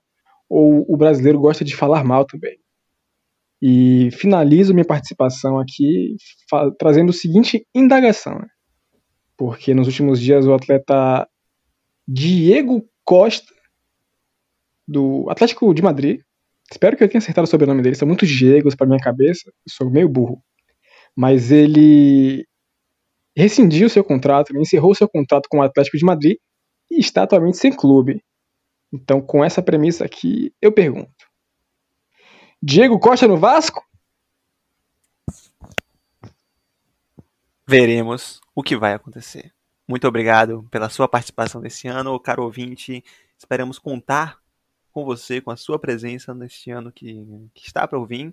ou 0.48 0.84
o 0.86 0.96
brasileiro 0.96 1.40
gosta 1.40 1.64
de 1.64 1.74
falar 1.74 2.04
mal 2.04 2.26
também. 2.26 2.58
E 3.62 4.10
finalizo 4.12 4.74
minha 4.74 4.84
participação 4.84 5.58
aqui 5.58 6.16
trazendo 6.78 7.10
o 7.10 7.14
seguinte 7.14 7.64
indagação. 7.74 8.34
Né? 8.38 8.48
porque 9.42 9.74
nos 9.74 9.88
últimos 9.88 10.20
dias 10.20 10.46
o 10.46 10.54
atleta 10.54 11.28
Diego 12.06 12.88
Costa, 13.04 13.52
do 14.86 15.28
Atlético 15.28 15.74
de 15.74 15.82
Madrid, 15.82 16.20
espero 16.70 16.96
que 16.96 17.02
eu 17.02 17.08
tenha 17.08 17.18
acertado 17.18 17.44
o 17.44 17.50
sobrenome 17.50 17.82
dele, 17.82 17.96
são 17.96 18.06
muitos 18.06 18.28
Diegos 18.28 18.76
para 18.76 18.86
minha 18.86 19.00
cabeça, 19.00 19.52
sou 19.68 19.90
meio 19.90 20.08
burro, 20.08 20.40
mas 21.16 21.50
ele 21.50 22.46
rescindiu 23.36 23.88
seu 23.88 24.04
contrato, 24.04 24.56
encerrou 24.56 24.94
seu 24.94 25.08
contrato 25.08 25.48
com 25.48 25.58
o 25.58 25.62
Atlético 25.62 25.96
de 25.96 26.04
Madrid 26.04 26.36
e 26.90 27.00
está 27.00 27.22
atualmente 27.22 27.56
sem 27.56 27.74
clube. 27.74 28.22
Então, 28.92 29.20
com 29.20 29.44
essa 29.44 29.62
premissa 29.62 30.04
aqui, 30.04 30.54
eu 30.60 30.70
pergunto: 30.70 31.26
Diego 32.62 32.98
Costa 32.98 33.26
no 33.26 33.36
Vasco? 33.36 33.82
Veremos 37.66 38.40
o 38.54 38.62
que 38.62 38.76
vai 38.76 38.92
acontecer. 38.92 39.52
Muito 39.88 40.06
obrigado 40.06 40.66
pela 40.70 40.90
sua 40.90 41.08
participação 41.08 41.60
nesse 41.60 41.88
ano, 41.88 42.18
caro 42.20 42.44
ouvinte. 42.44 43.02
Esperamos 43.38 43.78
contar 43.78 44.38
com 44.92 45.04
você, 45.04 45.40
com 45.40 45.50
a 45.50 45.56
sua 45.56 45.78
presença 45.78 46.34
neste 46.34 46.70
ano 46.70 46.92
que, 46.92 47.50
que 47.54 47.66
está 47.66 47.88
para 47.88 48.04
vir. 48.04 48.32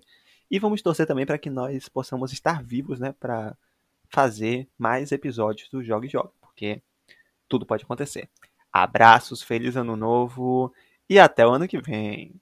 E 0.50 0.58
vamos 0.58 0.82
torcer 0.82 1.06
também 1.06 1.24
para 1.24 1.38
que 1.38 1.48
nós 1.48 1.88
possamos 1.88 2.32
estar 2.32 2.62
vivos, 2.62 3.00
né, 3.00 3.14
para 3.18 3.56
fazer 4.10 4.68
mais 4.76 5.12
episódios 5.12 5.68
do 5.70 5.82
Joga 5.82 6.06
e 6.06 6.10
Joga, 6.10 6.32
porque 6.40 6.82
tudo 7.48 7.64
pode 7.64 7.84
acontecer. 7.84 8.28
Abraços, 8.72 9.42
feliz 9.42 9.76
ano 9.76 9.96
novo 9.96 10.72
e 11.08 11.18
até 11.18 11.46
o 11.46 11.50
ano 11.50 11.66
que 11.66 11.80
vem. 11.80 12.34